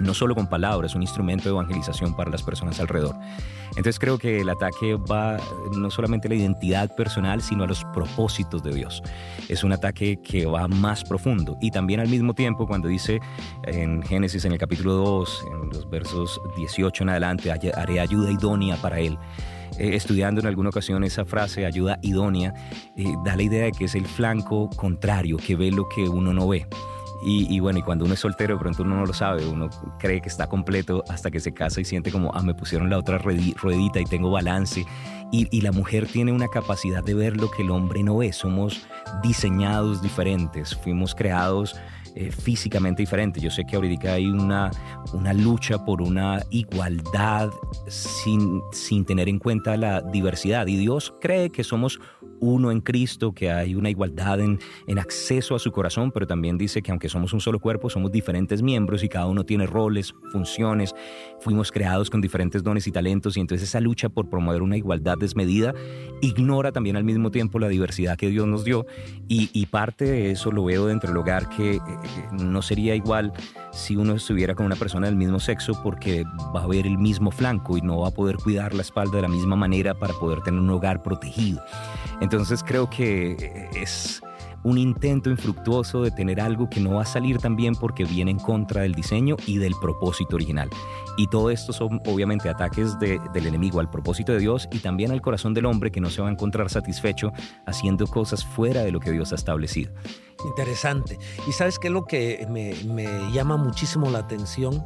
no 0.00 0.14
solo 0.14 0.34
con 0.34 0.48
palabras, 0.48 0.94
un 0.94 1.02
instrumento 1.02 1.44
de 1.44 1.50
evangelización 1.50 2.14
para 2.14 2.30
las 2.30 2.42
personas 2.42 2.80
alrededor. 2.80 3.16
Entonces 3.70 3.98
creo 3.98 4.18
que 4.18 4.40
el 4.40 4.48
ataque 4.48 4.94
va 4.94 5.38
no 5.76 5.90
solamente 5.90 6.28
a 6.28 6.30
la 6.30 6.36
identidad 6.36 6.94
personal, 6.94 7.42
sino 7.42 7.64
a 7.64 7.66
los 7.66 7.84
propósitos 7.92 8.62
de 8.62 8.74
Dios. 8.74 9.02
Es 9.48 9.64
un 9.64 9.72
ataque 9.72 10.20
que 10.22 10.46
va 10.46 10.68
más 10.68 11.04
profundo. 11.04 11.56
Y 11.60 11.70
también 11.70 12.00
al 12.00 12.08
mismo 12.08 12.34
tiempo, 12.34 12.66
cuando 12.66 12.88
dice 12.88 13.20
en 13.64 14.02
Génesis, 14.02 14.44
en 14.44 14.52
el 14.52 14.58
capítulo 14.58 14.94
2, 14.94 15.44
en 15.52 15.68
los 15.70 15.90
versos 15.90 16.40
18 16.56 17.02
en 17.02 17.08
adelante, 17.10 17.50
haré 17.52 18.00
ayuda 18.00 18.30
idónea 18.30 18.76
para 18.76 19.00
él. 19.00 19.18
Eh, 19.78 19.94
estudiando 19.94 20.40
en 20.40 20.46
alguna 20.46 20.70
ocasión 20.70 21.04
esa 21.04 21.24
frase, 21.24 21.66
ayuda 21.66 21.98
idónea, 22.00 22.54
eh, 22.96 23.12
da 23.24 23.36
la 23.36 23.42
idea 23.42 23.64
de 23.64 23.72
que 23.72 23.84
es 23.84 23.94
el 23.94 24.06
flanco 24.06 24.70
contrario, 24.70 25.36
que 25.36 25.54
ve 25.54 25.70
lo 25.70 25.86
que 25.88 26.08
uno 26.08 26.32
no 26.32 26.48
ve. 26.48 26.66
Y, 27.28 27.58
bueno, 27.58 27.80
y 27.80 27.82
cuando 27.82 28.04
uno 28.04 28.14
es 28.14 28.20
soltero, 28.20 28.54
de 28.54 28.60
pronto 28.60 28.84
uno 28.84 28.94
no 28.94 29.04
lo 29.04 29.12
sabe, 29.12 29.44
uno 29.44 29.68
cree 29.98 30.20
que 30.20 30.28
está 30.28 30.46
completo 30.46 31.02
hasta 31.08 31.28
que 31.28 31.40
se 31.40 31.52
casa 31.52 31.80
y 31.80 31.84
siente 31.84 32.12
como, 32.12 32.30
ah, 32.32 32.40
me 32.40 32.54
pusieron 32.54 32.88
la 32.88 32.98
otra 32.98 33.18
ruedita 33.18 33.98
y 33.98 34.04
tengo 34.04 34.30
balance. 34.30 34.86
Y, 35.32 35.60
la 35.60 35.72
mujer 35.72 36.06
tiene 36.06 36.30
una 36.30 36.46
capacidad 36.46 37.02
de 37.02 37.14
ver 37.14 37.36
lo 37.36 37.50
que 37.50 37.62
el 37.62 37.70
hombre 37.70 38.04
no 38.04 38.18
ve. 38.18 38.32
Somos 38.32 38.86
diseñados 39.24 40.02
diferentes, 40.02 40.76
fuimos 40.76 41.16
creados 41.16 41.74
eh, 42.14 42.30
físicamente 42.30 43.02
diferente. 43.02 43.40
Yo 43.40 43.50
sé 43.50 43.64
que 43.64 43.74
ahorita 43.74 44.12
hay 44.12 44.26
una, 44.26 44.70
una 45.12 45.32
lucha 45.32 45.84
por 45.84 46.02
una 46.02 46.40
igualdad 46.50 47.50
sin, 47.88 48.62
sin 48.70 49.04
tener 49.04 49.28
en 49.28 49.40
cuenta 49.40 49.76
la 49.76 50.00
diversidad 50.00 50.68
y 50.68 50.76
Dios 50.76 51.12
cree 51.20 51.50
que 51.50 51.64
somos 51.64 51.98
uno 52.40 52.70
en 52.70 52.80
Cristo, 52.80 53.32
que 53.32 53.50
hay 53.50 53.74
una 53.74 53.90
igualdad 53.90 54.40
en, 54.40 54.58
en, 54.86 54.98
acceso 54.98 55.54
a 55.54 55.58
su 55.58 55.72
corazón, 55.72 56.10
pero 56.12 56.26
también 56.26 56.58
dice 56.58 56.82
que 56.82 56.90
aunque 56.90 57.08
somos 57.08 57.32
un 57.32 57.40
solo 57.40 57.58
cuerpo, 57.58 57.90
somos 57.90 58.10
diferentes 58.12 58.62
miembros 58.62 59.02
y 59.04 59.08
cada 59.08 59.26
uno 59.26 59.44
tiene 59.44 59.66
roles, 59.66 60.14
funciones, 60.32 60.94
fuimos 61.40 61.70
creados 61.70 62.10
con 62.10 62.20
diferentes 62.20 62.62
dones 62.62 62.86
y 62.86 62.92
talentos 62.92 63.36
y 63.36 63.40
entonces 63.40 63.68
esa 63.68 63.80
lucha 63.80 64.08
por 64.08 64.28
promover 64.28 64.62
una 64.62 64.76
igualdad 64.76 65.16
desmedida 65.18 65.74
ignora 66.20 66.72
también 66.72 66.96
al 66.96 67.04
mismo 67.04 67.30
tiempo 67.30 67.58
la 67.58 67.68
diversidad 67.68 68.16
que 68.16 68.28
Dios 68.28 68.46
nos 68.46 68.64
dio 68.64 68.86
y, 69.28 69.50
y 69.52 69.66
parte 69.66 70.04
de 70.04 70.30
eso 70.30 70.50
lo 70.50 70.64
veo 70.64 70.86
dentro 70.86 71.08
del 71.08 71.18
hogar 71.18 71.48
que 71.48 71.76
eh, 71.76 71.80
no 72.32 72.62
sería 72.62 72.94
igual 72.94 73.32
si 73.76 73.94
uno 73.94 74.14
estuviera 74.14 74.54
con 74.54 74.66
una 74.66 74.76
persona 74.76 75.06
del 75.06 75.16
mismo 75.16 75.38
sexo 75.38 75.80
porque 75.82 76.24
va 76.54 76.62
a 76.62 76.66
ver 76.66 76.86
el 76.86 76.98
mismo 76.98 77.30
flanco 77.30 77.76
y 77.76 77.82
no 77.82 78.00
va 78.00 78.08
a 78.08 78.10
poder 78.10 78.36
cuidar 78.36 78.74
la 78.74 78.82
espalda 78.82 79.16
de 79.16 79.22
la 79.22 79.28
misma 79.28 79.54
manera 79.54 79.94
para 79.94 80.14
poder 80.14 80.40
tener 80.40 80.60
un 80.60 80.70
hogar 80.70 81.02
protegido. 81.02 81.62
Entonces 82.20 82.62
creo 82.64 82.88
que 82.88 83.68
es 83.74 84.22
un 84.66 84.78
intento 84.78 85.30
infructuoso 85.30 86.02
de 86.02 86.10
tener 86.10 86.40
algo 86.40 86.68
que 86.68 86.80
no 86.80 86.94
va 86.94 87.02
a 87.02 87.06
salir 87.06 87.38
tan 87.38 87.54
bien 87.54 87.76
porque 87.76 88.04
viene 88.04 88.32
en 88.32 88.40
contra 88.40 88.82
del 88.82 88.94
diseño 88.94 89.36
y 89.46 89.58
del 89.58 89.74
propósito 89.80 90.34
original. 90.34 90.68
Y 91.16 91.28
todo 91.28 91.50
esto 91.50 91.72
son 91.72 92.02
obviamente 92.04 92.48
ataques 92.48 92.98
del 92.98 93.46
enemigo 93.46 93.78
al 93.78 93.88
propósito 93.88 94.32
de 94.32 94.40
Dios 94.40 94.68
y 94.72 94.80
también 94.80 95.12
al 95.12 95.22
corazón 95.22 95.54
del 95.54 95.66
hombre 95.66 95.92
que 95.92 96.00
no 96.00 96.10
se 96.10 96.20
va 96.20 96.26
a 96.26 96.32
encontrar 96.32 96.68
satisfecho 96.68 97.32
haciendo 97.64 98.08
cosas 98.08 98.44
fuera 98.44 98.82
de 98.82 98.90
lo 98.90 98.98
que 98.98 99.12
Dios 99.12 99.30
ha 99.30 99.36
establecido. 99.36 99.92
Interesante. 100.44 101.16
¿Y 101.48 101.52
sabes 101.52 101.78
qué 101.78 101.86
es 101.86 101.92
lo 101.92 102.04
que 102.04 102.44
me, 102.50 102.74
me 102.92 103.30
llama 103.32 103.56
muchísimo 103.56 104.10
la 104.10 104.18
atención? 104.18 104.82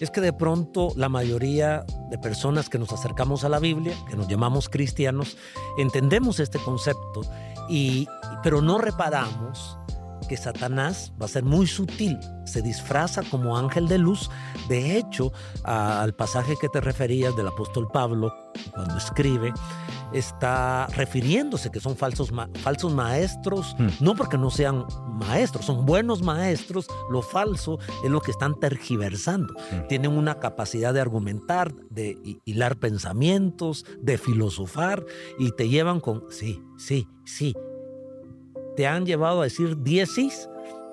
es 0.00 0.10
que 0.10 0.20
de 0.20 0.32
pronto 0.32 0.92
la 0.96 1.08
mayoría 1.08 1.86
de 2.10 2.18
personas 2.18 2.68
que 2.68 2.78
nos 2.78 2.92
acercamos 2.92 3.44
a 3.44 3.48
la 3.48 3.60
Biblia, 3.60 3.94
que 4.10 4.16
nos 4.16 4.28
llamamos 4.28 4.68
cristianos, 4.68 5.36
entendemos 5.78 6.40
este 6.40 6.58
concepto, 6.58 7.22
y, 7.68 8.06
pero 8.42 8.62
no 8.62 8.78
reparamos 8.78 9.78
que 10.26 10.36
Satanás 10.36 11.12
va 11.20 11.26
a 11.26 11.28
ser 11.28 11.44
muy 11.44 11.66
sutil, 11.66 12.18
se 12.44 12.62
disfraza 12.62 13.22
como 13.30 13.56
ángel 13.56 13.88
de 13.88 13.98
luz. 13.98 14.30
De 14.68 14.96
hecho, 14.96 15.32
al 15.64 16.14
pasaje 16.14 16.54
que 16.60 16.68
te 16.68 16.80
referías 16.80 17.36
del 17.36 17.48
apóstol 17.48 17.88
Pablo, 17.92 18.32
cuando 18.72 18.96
escribe, 18.96 19.52
está 20.12 20.86
refiriéndose 20.88 21.70
que 21.70 21.80
son 21.80 21.96
falsos, 21.96 22.32
falsos 22.62 22.92
maestros, 22.92 23.74
hmm. 23.78 24.04
no 24.04 24.14
porque 24.14 24.38
no 24.38 24.50
sean 24.50 24.84
maestros, 25.08 25.66
son 25.66 25.84
buenos 25.84 26.22
maestros, 26.22 26.86
lo 27.10 27.22
falso 27.22 27.78
es 28.04 28.10
lo 28.10 28.20
que 28.20 28.30
están 28.30 28.58
tergiversando. 28.58 29.54
Hmm. 29.54 29.88
Tienen 29.88 30.16
una 30.16 30.38
capacidad 30.38 30.94
de 30.94 31.00
argumentar, 31.00 31.74
de 31.90 32.18
hilar 32.44 32.76
pensamientos, 32.76 33.84
de 34.00 34.18
filosofar 34.18 35.04
y 35.38 35.52
te 35.52 35.68
llevan 35.68 36.00
con, 36.00 36.24
sí, 36.30 36.62
sí, 36.78 37.08
sí. 37.24 37.54
Te 38.76 38.86
han 38.86 39.06
llevado 39.06 39.40
a 39.40 39.44
decir 39.44 39.82
10 39.82 40.10
sí 40.10 40.30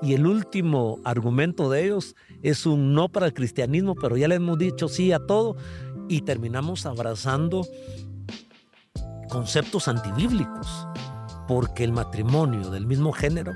y 0.01 0.13
el 0.13 0.25
último 0.25 0.99
argumento 1.03 1.69
de 1.69 1.85
ellos 1.85 2.15
es 2.41 2.65
un 2.65 2.93
no 2.93 3.09
para 3.09 3.25
el 3.25 3.33
cristianismo, 3.33 3.95
pero 3.95 4.17
ya 4.17 4.27
le 4.27 4.35
hemos 4.35 4.57
dicho 4.57 4.87
sí 4.87 5.11
a 5.11 5.19
todo 5.19 5.55
y 6.09 6.21
terminamos 6.21 6.85
abrazando 6.85 7.65
conceptos 9.29 9.87
antibíblicos, 9.87 10.87
porque 11.47 11.83
el 11.83 11.93
matrimonio 11.93 12.69
del 12.69 12.85
mismo 12.85 13.11
género 13.11 13.53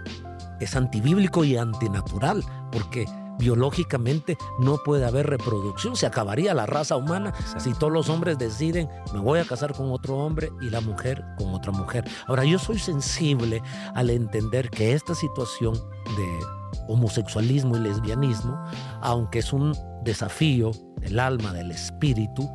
es 0.60 0.76
antibíblico 0.76 1.44
y 1.44 1.58
antinatural, 1.58 2.44
porque 2.72 3.06
biológicamente 3.38 4.38
no 4.60 4.78
puede 4.78 5.06
haber 5.06 5.28
reproducción, 5.28 5.95
se 5.95 6.06
acabaría 6.06 6.54
la 6.54 6.65
raza 6.65 6.95
humana 6.95 7.34
si 7.58 7.73
todos 7.73 7.93
los 7.93 8.10
hombres 8.10 8.38
deciden 8.38 8.89
me 9.13 9.19
voy 9.19 9.39
a 9.39 9.45
casar 9.45 9.73
con 9.73 9.91
otro 9.91 10.17
hombre 10.17 10.50
y 10.62 10.69
la 10.69 10.82
mujer 10.82 11.23
con 11.38 11.54
otra 11.54 11.71
mujer. 11.71 12.06
Ahora 12.28 12.43
yo 12.45 12.60
soy 12.60 12.80
sensible 12.80 13.62
al 13.95 14.10
entender 14.10 14.69
que 14.69 14.93
esta 14.93 15.15
situación 15.15 15.73
de 15.73 16.39
homosexualismo 16.88 17.76
y 17.76 17.80
lesbianismo, 17.80 18.60
aunque 19.02 19.39
es 19.39 19.54
un 19.54 19.73
desafío 20.04 20.71
del 20.97 21.19
alma, 21.19 21.54
del 21.54 21.71
espíritu, 21.71 22.50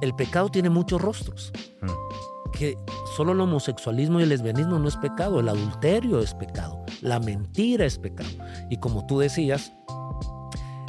el 0.00 0.14
pecado 0.14 0.48
tiene 0.48 0.70
muchos 0.70 1.00
rostros. 1.00 1.52
Mm. 1.80 2.52
Que 2.52 2.76
solo 3.16 3.32
el 3.32 3.40
homosexualismo 3.40 4.20
y 4.20 4.24
el 4.24 4.28
lesbianismo 4.28 4.78
no 4.78 4.88
es 4.88 4.96
pecado, 4.96 5.40
el 5.40 5.48
adulterio 5.48 6.20
es 6.20 6.34
pecado, 6.34 6.71
la 7.02 7.20
mentira 7.20 7.84
es 7.84 7.98
pecado. 7.98 8.30
Y 8.70 8.78
como 8.78 9.06
tú 9.06 9.18
decías, 9.18 9.72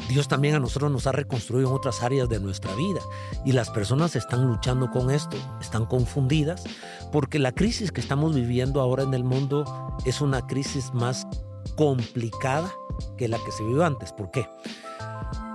Dios 0.08 0.28
también 0.28 0.56
a 0.56 0.60
nosotros 0.60 0.92
nos 0.92 1.08
ha 1.08 1.12
reconstruido 1.12 1.70
en 1.70 1.76
otras 1.76 2.04
áreas 2.04 2.30
de 2.30 2.40
nuestra 2.40 2.74
vida 2.76 3.02
y 3.46 3.52
las 3.52 3.70
personas 3.70 4.16
están 4.16 4.46
luchando 4.48 4.92
con 4.92 5.10
esto, 5.10 5.38
están 5.60 5.86
confundidas, 5.86 6.64
porque 7.12 7.40
la 7.40 7.52
crisis 7.52 7.92
que 7.92 8.02
estamos 8.02 8.36
viviendo 8.36 8.80
ahora 8.80 9.04
en 9.04 9.14
el 9.14 9.24
mundo 9.24 9.66
es 10.06 10.22
una 10.22 10.46
crisis 10.46 10.94
más 10.94 11.28
complicada 11.76 12.72
que 13.18 13.28
la 13.28 13.40
que 13.44 13.52
se 13.52 13.64
vivió 13.64 13.84
antes. 13.84 14.14
¿Por 14.14 14.30
qué? 14.30 14.48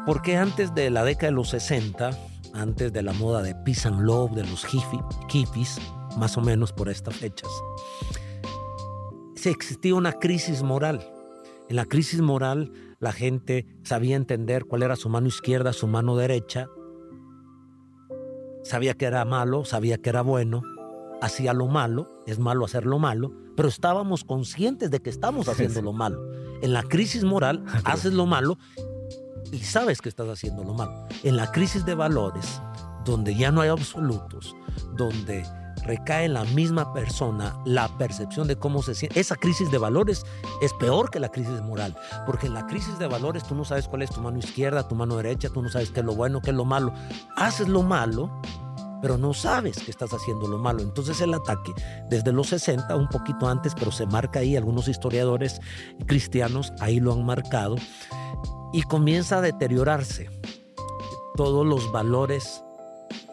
Porque 0.07 0.37
antes 0.37 0.75
de 0.75 0.91
la 0.91 1.05
década 1.05 1.29
de 1.29 1.37
los 1.37 1.51
60, 1.51 2.11
antes 2.55 2.93
de 2.93 3.03
la 3.03 3.13
moda 3.13 3.43
de 3.43 3.55
peace 3.55 3.87
and 3.87 4.01
love 4.01 4.33
de 4.33 4.45
los 4.45 4.65
hippies, 4.65 5.79
más 6.17 6.37
o 6.37 6.41
menos 6.41 6.73
por 6.73 6.89
estas 6.89 7.15
fechas, 7.15 7.51
se 9.39 9.51
existía 9.51 9.95
una 9.95 10.13
crisis 10.13 10.63
moral. 10.63 11.09
En 11.69 11.77
la 11.77 11.87
crisis 11.87 12.21
moral 12.21 12.73
la 12.99 13.13
gente 13.13 13.67
sabía 13.85 14.17
entender 14.17 14.65
cuál 14.65 14.83
era 14.83 14.97
su 14.97 15.09
mano 15.09 15.29
izquierda, 15.29 15.73
su 15.73 15.87
mano 15.87 16.17
derecha, 16.17 16.69
sabía 18.65 18.95
que 18.95 19.07
era 19.07 19.25
malo, 19.25 19.65
sabía 19.65 19.99
que 19.99 20.11
era 20.11 20.23
bueno, 20.23 20.63
hacía 21.23 21.53
lo 21.53 21.67
malo, 21.67 22.23
es 22.27 22.39
malo 22.39 22.65
hacer 22.65 22.85
lo 22.85 22.99
malo, 22.99 23.33
pero 23.57 23.69
estábamos 23.69 24.25
conscientes 24.25 24.91
de 24.91 25.01
que 25.01 25.11
estamos 25.11 25.49
haciendo 25.49 25.83
lo 25.83 25.93
malo. 25.93 26.21
En 26.61 26.73
la 26.73 26.83
crisis 26.83 27.23
moral 27.23 27.65
haces 27.85 28.13
lo 28.13 28.27
malo 28.27 28.59
y 29.53 29.59
sabes 29.59 30.01
que 30.03 30.09
estás 30.09 30.29
haciendo 30.29 30.65
lo 30.65 30.75
malo. 30.75 31.07
En 31.23 31.37
la 31.37 31.51
crisis 31.53 31.85
de 31.85 31.95
valores, 31.95 32.61
donde 33.05 33.37
ya 33.37 33.53
no 33.53 33.61
hay 33.61 33.69
absolutos, 33.69 34.57
donde 34.97 35.45
recae 35.85 36.27
en 36.27 36.35
la 36.35 36.45
misma 36.45 36.93
persona 36.93 37.59
la 37.65 37.89
percepción 37.99 38.47
de 38.49 38.57
cómo 38.57 38.83
se 38.83 38.95
siente. 38.95 39.19
Esa 39.19 39.37
crisis 39.37 39.71
de 39.71 39.79
valores 39.79 40.25
es 40.61 40.73
peor 40.75 41.11
que 41.11 41.21
la 41.21 41.31
crisis 41.31 41.61
moral, 41.63 41.97
porque 42.27 42.47
en 42.47 42.55
la 42.55 42.67
crisis 42.67 42.99
de 42.99 43.07
valores 43.07 43.45
tú 43.45 43.55
no 43.55 43.65
sabes 43.65 43.89
cuál 43.89 44.03
es 44.03 44.11
tu 44.11 44.21
mano 44.21 44.39
izquierda, 44.39 44.87
tu 44.87 44.95
mano 44.95 45.17
derecha, 45.17 45.49
tú 45.49 45.63
no 45.63 45.69
sabes 45.69 45.91
qué 45.91 46.01
es 46.01 46.07
lo 46.07 46.15
bueno, 46.15 46.41
qué 46.41 46.51
es 46.51 46.57
lo 46.57 46.65
malo. 46.65 46.93
Haces 47.37 47.69
lo 47.69 47.83
malo, 47.83 48.31
pero 49.01 49.19
no 49.19 49.35
sabes 49.35 49.79
que 49.79 49.91
estás 49.91 50.13
haciendo 50.13 50.49
lo 50.49 50.59
malo. 50.59 50.81
Entonces 50.81 51.21
el 51.21 51.35
ataque, 51.35 51.73
desde 52.09 52.33
los 52.33 52.49
60, 52.49 52.95
un 52.97 53.09
poquito 53.09 53.49
antes, 53.49 53.75
pero 53.75 53.93
se 53.93 54.07
marca 54.07 54.41
ahí, 54.41 54.57
algunos 54.57 54.89
historiadores 54.89 55.61
cristianos 56.07 56.73
ahí 56.81 57.01
lo 57.01 57.13
han 57.13 57.25
marcado, 57.25 57.77
y 58.73 58.83
comienza 58.83 59.39
a 59.39 59.41
deteriorarse 59.41 60.31
todos 61.37 61.65
los 61.65 61.91
valores 61.93 62.65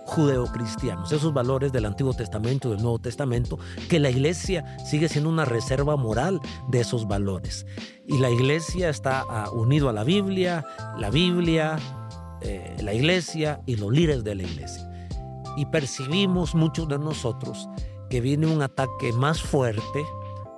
judeocristianos, 0.06 1.12
esos 1.12 1.34
valores 1.34 1.72
del 1.72 1.86
Antiguo 1.86 2.14
Testamento, 2.14 2.70
del 2.70 2.82
Nuevo 2.82 3.00
Testamento, 3.00 3.58
que 3.90 4.00
la 4.00 4.10
iglesia 4.10 4.78
sigue 4.86 5.10
siendo 5.10 5.30
una 5.30 5.46
reserva 5.46 5.96
moral 5.98 6.40
de 6.70 6.82
esos 6.82 7.08
valores. 7.08 7.66
Y 8.08 8.20
la 8.20 8.30
iglesia 8.30 8.90
está 8.90 9.26
uh, 9.26 9.60
unido 9.60 9.90
a 9.90 9.94
la 9.94 10.04
Biblia, 10.04 10.64
la 10.98 11.10
Biblia, 11.10 11.78
eh, 12.42 12.76
la 12.82 12.94
iglesia 12.94 13.62
y 13.66 13.76
los 13.76 13.92
líderes 13.92 14.24
de 14.24 14.36
la 14.36 14.44
iglesia. 14.44 14.90
Y 15.58 15.66
percibimos 15.66 16.54
muchos 16.54 16.88
de 16.88 17.00
nosotros 17.00 17.68
que 18.10 18.22
viene 18.22 18.46
un 18.46 18.62
ataque 18.62 19.12
más 19.14 19.42
fuerte 19.42 20.06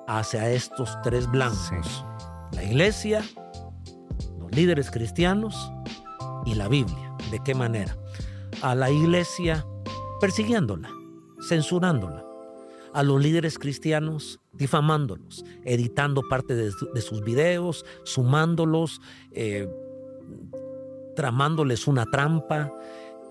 hacia 0.08 0.50
estos 0.50 0.98
tres 1.04 1.30
blancos. 1.30 2.06
La 2.52 2.64
iglesia, 2.64 3.24
líderes 4.52 4.92
cristianos 4.92 5.72
y 6.46 6.56
la 6.56 6.68
Biblia. 6.68 7.16
¿De 7.32 7.40
qué 7.44 7.54
manera? 7.54 7.96
A 8.62 8.76
la 8.76 8.90
iglesia 8.92 9.66
persiguiéndola, 10.20 10.90
censurándola. 11.48 12.24
A 12.94 13.04
los 13.04 13.22
líderes 13.22 13.60
cristianos 13.60 14.40
difamándolos, 14.54 15.46
editando 15.66 16.24
parte 16.28 16.56
de, 16.56 16.72
sus 17.02 17.24
videos, 17.24 17.86
sumándolos, 18.04 19.02
eh, 19.32 19.70
tramándoles 21.16 21.88
una 21.88 22.06
trampa 22.06 22.74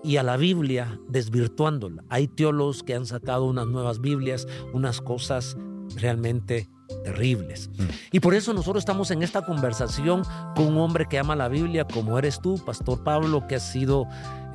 y 0.03 0.17
a 0.17 0.23
la 0.23 0.37
Biblia 0.37 0.99
desvirtuándola. 1.09 2.03
Hay 2.09 2.27
teólogos 2.27 2.83
que 2.83 2.95
han 2.95 3.05
sacado 3.05 3.45
unas 3.45 3.67
nuevas 3.67 3.99
Biblias, 3.99 4.47
unas 4.73 5.01
cosas 5.01 5.57
realmente 5.95 6.69
terribles. 7.03 7.69
Mm. 7.77 7.83
Y 8.13 8.19
por 8.19 8.33
eso 8.33 8.53
nosotros 8.53 8.81
estamos 8.81 9.11
en 9.11 9.23
esta 9.23 9.45
conversación 9.45 10.23
con 10.55 10.67
un 10.67 10.77
hombre 10.77 11.07
que 11.09 11.19
ama 11.19 11.35
la 11.35 11.49
Biblia, 11.49 11.85
como 11.85 12.17
eres 12.17 12.39
tú, 12.39 12.63
Pastor 12.65 13.03
Pablo, 13.03 13.45
que 13.47 13.55
has 13.55 13.71
sido 13.71 14.05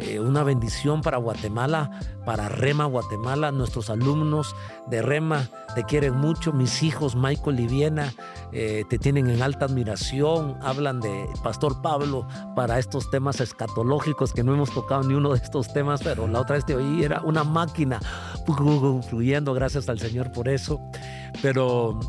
eh, 0.02 0.18
una 0.18 0.42
bendición 0.42 1.00
para 1.00 1.18
Guatemala, 1.18 1.90
para 2.24 2.48
Rema 2.48 2.86
Guatemala. 2.86 3.52
Nuestros 3.52 3.88
alumnos 3.88 4.54
de 4.88 5.00
Rema 5.00 5.48
te 5.74 5.84
quieren 5.84 6.16
mucho. 6.16 6.52
Mis 6.52 6.82
hijos, 6.82 7.14
Michael 7.14 7.60
y 7.60 7.66
Viena, 7.68 8.12
eh, 8.52 8.82
te 8.90 8.98
tienen 8.98 9.30
en 9.30 9.42
alta 9.42 9.66
admiración. 9.66 10.58
Hablan 10.60 11.00
de 11.00 11.28
Pastor 11.44 11.80
Pablo 11.82 12.26
para 12.56 12.78
estos 12.78 13.10
temas 13.10 13.40
escatológicos 13.40 14.32
que 14.32 14.42
no 14.42 14.54
hemos 14.54 14.70
tocado 14.72 15.04
ni 15.04 15.14
uno 15.14 15.30
de 15.30 15.38
estos 15.38 15.72
temas, 15.72 16.02
pero 16.02 16.26
la 16.26 16.40
otra 16.40 16.56
vez 16.56 16.66
te 16.66 16.74
oí, 16.74 17.04
era 17.04 17.20
una 17.22 17.44
máquina 17.44 18.00
fluyendo. 19.08 19.54
Gracias 19.54 19.88
al 19.88 20.00
Señor 20.00 20.32
por 20.32 20.48
eso. 20.48 20.80
Pero 21.42 22.00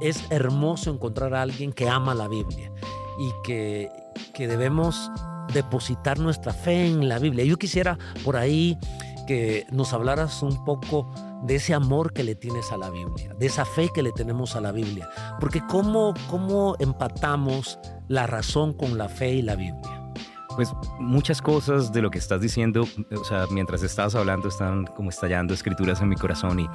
es 0.00 0.30
hermoso 0.30 0.90
encontrar 0.90 1.34
a 1.34 1.42
alguien 1.42 1.72
que 1.72 1.88
ama 1.88 2.14
la 2.14 2.28
Biblia 2.28 2.70
y 3.18 3.32
que, 3.42 3.90
que 4.34 4.46
debemos 4.46 5.10
depositar 5.50 6.18
nuestra 6.18 6.52
fe 6.52 6.86
en 6.86 7.08
la 7.08 7.18
Biblia. 7.18 7.44
Yo 7.44 7.56
quisiera 7.58 7.98
por 8.24 8.36
ahí 8.36 8.78
que 9.26 9.66
nos 9.70 9.92
hablaras 9.92 10.42
un 10.42 10.64
poco 10.64 11.10
de 11.42 11.56
ese 11.56 11.74
amor 11.74 12.12
que 12.12 12.24
le 12.24 12.34
tienes 12.34 12.70
a 12.72 12.76
la 12.76 12.90
Biblia, 12.90 13.34
de 13.38 13.46
esa 13.46 13.64
fe 13.64 13.88
que 13.94 14.02
le 14.02 14.12
tenemos 14.12 14.56
a 14.56 14.60
la 14.60 14.72
Biblia. 14.72 15.08
Porque 15.38 15.62
¿cómo, 15.68 16.14
cómo 16.28 16.76
empatamos 16.78 17.78
la 18.08 18.26
razón 18.26 18.72
con 18.74 18.98
la 18.98 19.08
fe 19.08 19.34
y 19.34 19.42
la 19.42 19.56
Biblia? 19.56 20.12
Pues 20.56 20.72
muchas 20.98 21.40
cosas 21.40 21.92
de 21.92 22.02
lo 22.02 22.10
que 22.10 22.18
estás 22.18 22.40
diciendo, 22.40 22.86
o 23.12 23.24
sea, 23.24 23.46
mientras 23.50 23.82
estabas 23.82 24.14
hablando 24.14 24.48
están 24.48 24.84
como 24.84 25.10
estallando 25.10 25.54
escrituras 25.54 26.02
en 26.02 26.08
mi 26.08 26.16
corazón 26.16 26.60
y, 26.60 26.68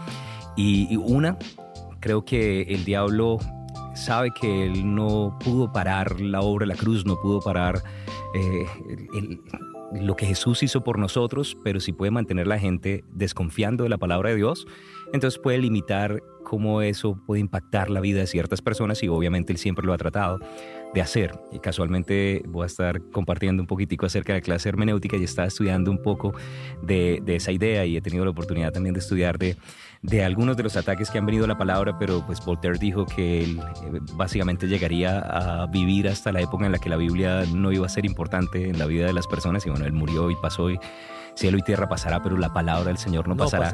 y 0.55 0.95
una, 0.95 1.37
creo 1.99 2.23
que 2.23 2.61
el 2.61 2.85
diablo 2.85 3.37
sabe 3.95 4.31
que 4.31 4.65
él 4.65 4.93
no 4.95 5.37
pudo 5.43 5.71
parar 5.71 6.19
la 6.21 6.41
obra 6.41 6.65
de 6.65 6.73
la 6.73 6.79
cruz, 6.79 7.05
no 7.05 7.19
pudo 7.19 7.41
parar 7.41 7.81
eh, 8.33 8.65
lo 9.93 10.15
que 10.15 10.25
Jesús 10.25 10.61
hizo 10.63 10.83
por 10.83 10.99
nosotros, 10.99 11.57
pero 11.63 11.79
si 11.79 11.93
puede 11.93 12.11
mantener 12.11 12.47
la 12.47 12.59
gente 12.59 13.03
desconfiando 13.13 13.83
de 13.83 13.89
la 13.89 13.97
palabra 13.97 14.29
de 14.29 14.35
Dios, 14.35 14.67
entonces 15.13 15.39
puede 15.39 15.57
limitar 15.59 16.21
cómo 16.43 16.81
eso 16.81 17.19
puede 17.25 17.41
impactar 17.41 17.89
la 17.89 18.01
vida 18.01 18.19
de 18.19 18.27
ciertas 18.27 18.61
personas 18.61 19.01
y 19.03 19.07
obviamente 19.07 19.51
él 19.51 19.57
siempre 19.57 19.85
lo 19.85 19.93
ha 19.93 19.97
tratado 19.97 20.39
de 20.95 21.01
hacer. 21.01 21.37
Y 21.51 21.59
casualmente 21.59 22.41
voy 22.47 22.63
a 22.63 22.65
estar 22.65 22.99
compartiendo 23.11 23.61
un 23.61 23.67
poquitico 23.67 24.07
acerca 24.07 24.33
de 24.33 24.39
la 24.39 24.43
clase 24.43 24.69
hermenéutica 24.69 25.17
y 25.17 25.23
estaba 25.23 25.47
estudiando 25.47 25.91
un 25.91 26.01
poco 26.01 26.33
de, 26.81 27.21
de 27.23 27.35
esa 27.35 27.51
idea 27.51 27.85
y 27.85 27.97
he 27.97 28.01
tenido 28.01 28.25
la 28.25 28.31
oportunidad 28.31 28.71
también 28.71 28.93
de 28.93 29.01
estudiar 29.01 29.37
de 29.37 29.57
de 30.05 30.23
algunos 30.23 30.55
de 30.55 30.63
los 30.63 30.77
ataques 30.77 31.09
que 31.09 31.17
han 31.17 31.25
venido 31.25 31.45
a 31.45 31.47
la 31.47 31.57
palabra, 31.57 31.97
pero 31.97 32.23
pues 32.25 32.43
Voltaire 32.45 32.77
dijo 32.77 33.05
que 33.05 33.43
él 33.43 33.59
eh, 33.59 33.99
básicamente 34.13 34.67
llegaría 34.67 35.19
a 35.19 35.65
vivir 35.65 36.07
hasta 36.07 36.31
la 36.31 36.41
época 36.41 36.65
en 36.67 36.71
la 36.71 36.77
que 36.77 36.89
la 36.89 36.95
Biblia 36.95 37.43
no 37.51 37.71
iba 37.71 37.87
a 37.87 37.89
ser 37.89 38.05
importante 38.05 38.69
en 38.69 38.77
la 38.77 38.85
vida 38.85 39.07
de 39.07 39.13
las 39.13 39.25
personas 39.25 39.65
y 39.65 39.71
bueno, 39.71 39.85
él 39.85 39.93
murió 39.93 40.29
y 40.29 40.35
pasó 40.35 40.69
y 40.69 40.77
cielo 41.35 41.57
y 41.57 41.61
tierra 41.61 41.87
pasará, 41.87 42.21
pero 42.23 42.37
la 42.37 42.51
palabra 42.53 42.85
del 42.85 42.97
Señor 42.97 43.27
no, 43.27 43.35
pasará. 43.35 43.73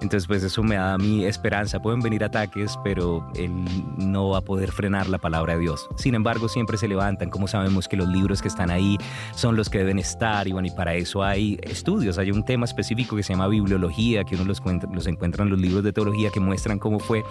Entonces, 0.00 0.26
pues 0.26 0.42
eso 0.42 0.62
me 0.62 0.76
da 0.76 0.94
a 0.94 0.98
mí 0.98 1.24
esperanza. 1.24 1.80
Pueden 1.80 2.00
venir 2.00 2.24
ataques, 2.24 2.78
pero 2.82 3.26
Él 3.34 3.52
no 3.98 4.30
va 4.30 4.38
a 4.38 4.40
poder 4.40 4.72
frenar 4.72 5.08
la 5.08 5.18
palabra 5.18 5.54
de 5.54 5.60
Dios. 5.60 5.88
Sin 5.96 6.14
embargo, 6.14 6.48
siempre 6.48 6.76
se 6.76 6.88
levantan. 6.88 7.30
Como 7.30 7.48
sabemos 7.48 7.88
que 7.88 7.96
los 7.96 8.08
libros 8.08 8.40
que 8.40 8.48
están 8.48 8.70
ahí 8.70 8.96
son 9.34 9.56
los 9.56 9.68
que 9.68 9.78
deben 9.78 9.98
estar? 9.98 10.46
Y 10.48 10.52
bueno, 10.52 10.68
y 10.68 10.70
para 10.70 10.94
eso 10.94 11.22
hay 11.22 11.58
estudios. 11.62 12.18
Hay 12.18 12.30
un 12.30 12.44
tema 12.44 12.64
específico 12.64 13.16
que 13.16 13.22
se 13.22 13.32
llama 13.32 13.48
bibliología, 13.48 14.24
que 14.24 14.36
uno 14.36 14.44
los, 14.44 14.62
los 14.92 15.06
encuentra 15.06 15.44
en 15.44 15.50
los 15.50 15.58
libros 15.58 15.82
de 15.82 15.92
teología 15.92 16.30
que 16.30 16.40
muestran 16.40 16.78
cómo 16.78 16.98
fue 16.98 17.24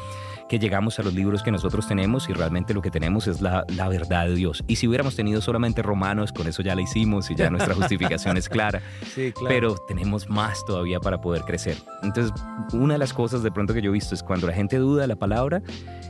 que 0.48 0.60
llegamos 0.60 1.00
a 1.00 1.04
los 1.04 1.14
libros 1.14 1.44
que 1.44 1.52
nosotros 1.52 1.88
tenemos 1.88 2.30
y 2.30 2.34
realmente 2.34 2.74
lo 2.74 2.82
que 2.82 2.92
tenemos 2.92 3.28
es 3.28 3.42
la, 3.42 3.66
la 3.76 3.88
verdad 3.88 4.28
de 4.28 4.36
Dios. 4.36 4.64
Y 4.68 4.76
si 4.76 4.88
hubiéramos 4.88 5.16
tenido 5.16 5.42
solamente 5.42 5.82
romanos, 5.82 6.32
con 6.32 6.48
eso 6.48 6.62
ya 6.62 6.76
la 6.76 6.82
hicimos 6.82 7.30
y 7.32 7.36
ya 7.36 7.50
nuestra 7.50 7.74
justificación 7.76 8.38
es 8.38 8.50
clara. 8.50 8.82
Sí, 9.14 9.32
claro. 9.32 9.48
Pero 9.50 9.76
tenemos 9.88 10.30
más 10.30 10.64
todavía 10.66 11.00
para 11.00 11.22
poder 11.22 11.44
crecer. 11.44 11.78
Entonces, 12.02 12.34
una 12.74 12.94
de 12.94 13.00
las 13.00 13.14
cosas 13.14 13.44
de 13.44 13.52
pronto 13.52 13.74
que 13.74 13.82
yo 13.82 13.90
he 13.90 13.94
visto 13.94 14.14
es 14.16 14.24
cuando 14.24 14.48
la 14.48 14.54
gente 14.54 14.78
duda 14.78 15.02
de 15.02 15.08
la 15.08 15.16
palabra, 15.16 15.62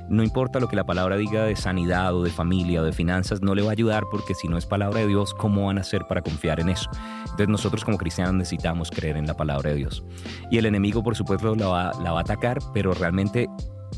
no 0.10 0.24
importa 0.24 0.60
lo 0.60 0.68
que 0.68 0.76
la 0.76 0.86
palabra 0.86 1.16
diga 1.18 1.46
de 1.46 1.56
sanidad 1.56 2.14
o 2.16 2.24
de 2.24 2.30
familia 2.30 2.82
o 2.82 2.86
de 2.86 2.92
finanzas, 2.92 3.42
no 3.42 3.56
le 3.56 3.62
va 3.62 3.70
a 3.70 3.72
ayudar 3.72 4.04
porque 4.12 4.34
si 4.34 4.48
no 4.48 4.58
es 4.58 4.66
palabra 4.66 5.00
de 5.00 5.08
Dios, 5.08 5.34
¿cómo 5.34 5.68
van 5.68 5.78
a 5.78 5.82
hacer 5.82 6.06
para 6.08 6.22
confiar 6.22 6.60
en 6.60 6.70
eso? 6.70 6.90
Entonces 7.24 7.48
nosotros 7.48 7.86
como 7.86 7.98
cristianos 7.98 8.34
necesitamos 8.34 8.92
creer 8.92 9.18
en 9.18 9.28
la 9.28 9.36
palabra 9.36 9.72
de 9.72 9.78
Dios. 9.78 10.04
Y 10.52 10.58
el 10.58 10.66
enemigo, 10.66 11.04
por 11.04 11.16
supuesto, 11.16 11.56
la 11.56 11.68
va, 11.68 11.92
la 12.04 12.12
va 12.12 12.20
a 12.20 12.22
atacar, 12.22 12.60
pero 12.74 12.94
realmente 12.94 13.48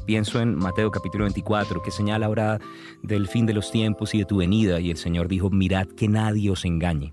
Pienso 0.06 0.40
en 0.40 0.56
Mateo 0.56 0.92
capítulo 0.92 1.24
24, 1.24 1.82
que 1.82 1.90
señala 1.90 2.28
ahora 2.28 2.60
del 3.02 3.28
fin 3.28 3.48
de 3.48 3.56
los 3.56 3.72
tiempos 3.72 4.14
y 4.14 4.20
de 4.20 4.26
tu 4.26 4.38
venida, 4.38 4.80
y 4.80 4.92
el 4.92 4.98
Señor 4.98 5.28
dijo, 5.28 5.50
mirad 5.50 5.88
que 5.88 6.08
nadie 6.08 6.52
os 6.52 6.64
engañe. 6.64 7.12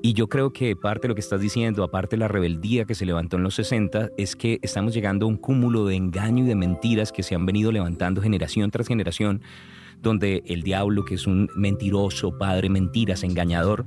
Y 0.00 0.14
yo 0.14 0.28
creo 0.28 0.50
que 0.50 0.74
parte 0.74 1.02
de 1.02 1.08
lo 1.08 1.14
que 1.14 1.20
estás 1.20 1.42
diciendo, 1.42 1.84
aparte 1.84 2.16
de 2.16 2.20
la 2.20 2.28
rebeldía 2.28 2.86
que 2.86 2.94
se 2.94 3.04
levantó 3.04 3.36
en 3.36 3.42
los 3.42 3.56
60, 3.56 4.08
es 4.16 4.36
que 4.36 4.58
estamos 4.62 4.94
llegando 4.94 5.26
a 5.26 5.28
un 5.28 5.36
cúmulo 5.36 5.84
de 5.84 5.96
engaño 5.96 6.44
y 6.44 6.48
de 6.48 6.54
mentiras 6.54 7.12
que 7.12 7.22
se 7.22 7.34
han 7.34 7.44
venido 7.44 7.72
levantando 7.72 8.22
generación 8.22 8.70
tras 8.70 8.88
generación, 8.88 9.42
donde 10.00 10.42
el 10.46 10.62
diablo, 10.62 11.04
que 11.04 11.16
es 11.16 11.26
un 11.26 11.50
mentiroso, 11.54 12.38
padre 12.38 12.70
mentiras, 12.70 13.22
engañador, 13.22 13.84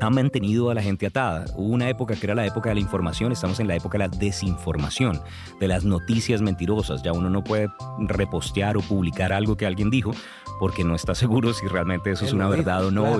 ha 0.00 0.10
mantenido 0.10 0.70
a 0.70 0.74
la 0.74 0.82
gente 0.82 1.06
atada. 1.06 1.44
Hubo 1.54 1.68
una 1.68 1.88
época 1.88 2.14
que 2.14 2.26
era 2.26 2.34
la 2.34 2.46
época 2.46 2.70
de 2.70 2.76
la 2.76 2.80
información, 2.80 3.32
estamos 3.32 3.60
en 3.60 3.68
la 3.68 3.76
época 3.76 3.98
de 3.98 4.08
la 4.08 4.08
desinformación, 4.08 5.20
de 5.60 5.68
las 5.68 5.84
noticias 5.84 6.40
mentirosas. 6.40 7.02
Ya 7.02 7.12
uno 7.12 7.30
no 7.30 7.44
puede 7.44 7.68
repostear 7.98 8.76
o 8.76 8.80
publicar 8.80 9.32
algo 9.32 9.56
que 9.56 9.66
alguien 9.66 9.90
dijo 9.90 10.12
porque 10.58 10.84
no 10.84 10.94
está 10.94 11.14
seguro 11.16 11.52
si 11.52 11.66
realmente 11.66 12.10
eso 12.10 12.24
es 12.24 12.32
una 12.32 12.48
verdad 12.48 12.86
o 12.86 12.90
no. 12.90 13.18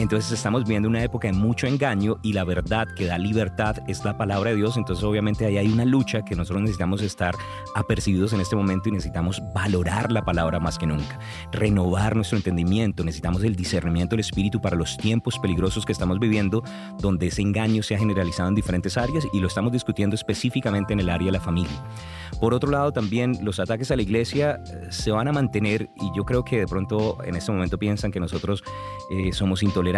Entonces 0.00 0.32
estamos 0.32 0.64
viendo 0.64 0.88
una 0.88 1.04
época 1.04 1.28
de 1.28 1.34
mucho 1.34 1.66
engaño 1.66 2.16
y 2.22 2.32
la 2.32 2.44
verdad 2.44 2.88
que 2.96 3.04
da 3.04 3.18
libertad 3.18 3.76
es 3.86 4.02
la 4.02 4.16
palabra 4.16 4.48
de 4.48 4.56
Dios. 4.56 4.78
Entonces 4.78 5.04
obviamente 5.04 5.44
ahí 5.44 5.58
hay 5.58 5.68
una 5.68 5.84
lucha 5.84 6.24
que 6.24 6.34
nosotros 6.34 6.62
necesitamos 6.62 7.02
estar 7.02 7.34
apercibidos 7.74 8.32
en 8.32 8.40
este 8.40 8.56
momento 8.56 8.88
y 8.88 8.92
necesitamos 8.92 9.42
valorar 9.54 10.10
la 10.10 10.24
palabra 10.24 10.58
más 10.58 10.78
que 10.78 10.86
nunca, 10.86 11.18
renovar 11.52 12.16
nuestro 12.16 12.38
entendimiento, 12.38 13.04
necesitamos 13.04 13.44
el 13.44 13.54
discernimiento 13.54 14.16
del 14.16 14.20
Espíritu 14.20 14.58
para 14.58 14.74
los 14.74 14.96
tiempos 14.96 15.38
peligrosos 15.38 15.84
que 15.84 15.92
estamos 15.92 16.18
viviendo, 16.18 16.64
donde 16.98 17.26
ese 17.26 17.42
engaño 17.42 17.82
se 17.82 17.94
ha 17.94 17.98
generalizado 17.98 18.48
en 18.48 18.54
diferentes 18.54 18.96
áreas 18.96 19.28
y 19.34 19.38
lo 19.38 19.48
estamos 19.48 19.70
discutiendo 19.70 20.14
específicamente 20.14 20.94
en 20.94 21.00
el 21.00 21.10
área 21.10 21.26
de 21.26 21.32
la 21.32 21.40
familia. 21.40 21.84
Por 22.40 22.54
otro 22.54 22.70
lado, 22.70 22.90
también 22.90 23.36
los 23.42 23.60
ataques 23.60 23.90
a 23.90 23.96
la 23.96 24.02
iglesia 24.02 24.62
eh, 24.66 24.86
se 24.88 25.10
van 25.10 25.28
a 25.28 25.32
mantener 25.32 25.90
y 25.96 26.10
yo 26.16 26.24
creo 26.24 26.42
que 26.42 26.60
de 26.60 26.66
pronto 26.66 27.18
en 27.22 27.36
este 27.36 27.52
momento 27.52 27.78
piensan 27.78 28.10
que 28.10 28.18
nosotros 28.18 28.64
eh, 29.10 29.32
somos 29.32 29.62
intolerantes, 29.62 29.89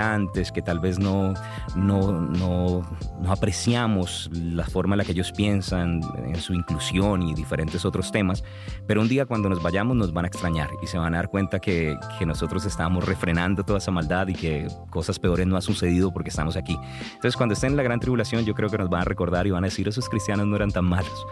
que 0.55 0.63
tal 0.63 0.81
vez 0.81 0.99
no, 0.99 1.35
no, 1.77 2.13
no, 2.13 2.83
no, 3.21 3.33
apreciamos 3.33 4.31
la 4.33 4.65
forma 4.65 4.95
en 4.95 4.99
la 4.99 5.05
que 5.05 5.13
ellos 5.13 5.33
piensan 5.33 6.01
en 6.25 6.37
su 6.41 6.55
inclusión 6.55 7.23
y 7.23 7.35
diferentes 7.35 7.85
otros 7.85 8.11
temas, 8.11 8.43
pero 8.87 9.01
un 9.01 9.09
día 9.09 9.27
cuando 9.27 9.49
nos 9.49 9.63
vayamos 9.63 9.97
nos 9.97 10.13
van 10.13 10.25
a 10.25 10.29
extrañar 10.29 10.71
y 10.83 10.87
se 10.87 10.99
van 10.99 11.15
a 11.15 11.19
dar 11.19 11.29
cuenta 11.29 11.61
que, 11.61 11.97
que 12.19 12.27
nosotros 12.27 12.65
estamos 12.65 13.05
refrenando 13.05 13.65
toda 13.65 13.79
esa 13.79 13.91
maldad 13.91 14.29
y 14.29 14.35
que 14.35 14.67
cosas 14.91 15.19
peores 15.19 15.47
no 15.47 15.57
han 15.57 15.63
sucedido 15.63 16.13
porque 16.13 16.31
estamos 16.31 16.57
aquí. 16.57 16.79
Entonces 17.15 17.37
cuando 17.37 17.53
estén 17.53 17.73
en 17.73 17.77
la 17.77 17.83
gran 17.83 18.01
tribulación 18.01 18.45
yo 18.45 18.55
creo 18.55 18.71
que 18.71 18.79
nos 18.79 18.89
van 18.89 19.03
a 19.03 19.05
recordar 19.05 19.47
y 19.47 19.51
van 19.51 19.65
a 19.65 19.67
decir 19.67 19.87
esos 19.89 20.09
cristianos 20.09 20.47
no 20.47 20.57
eran 20.57 20.71
tan 20.71 20.85
malos. 20.85 21.27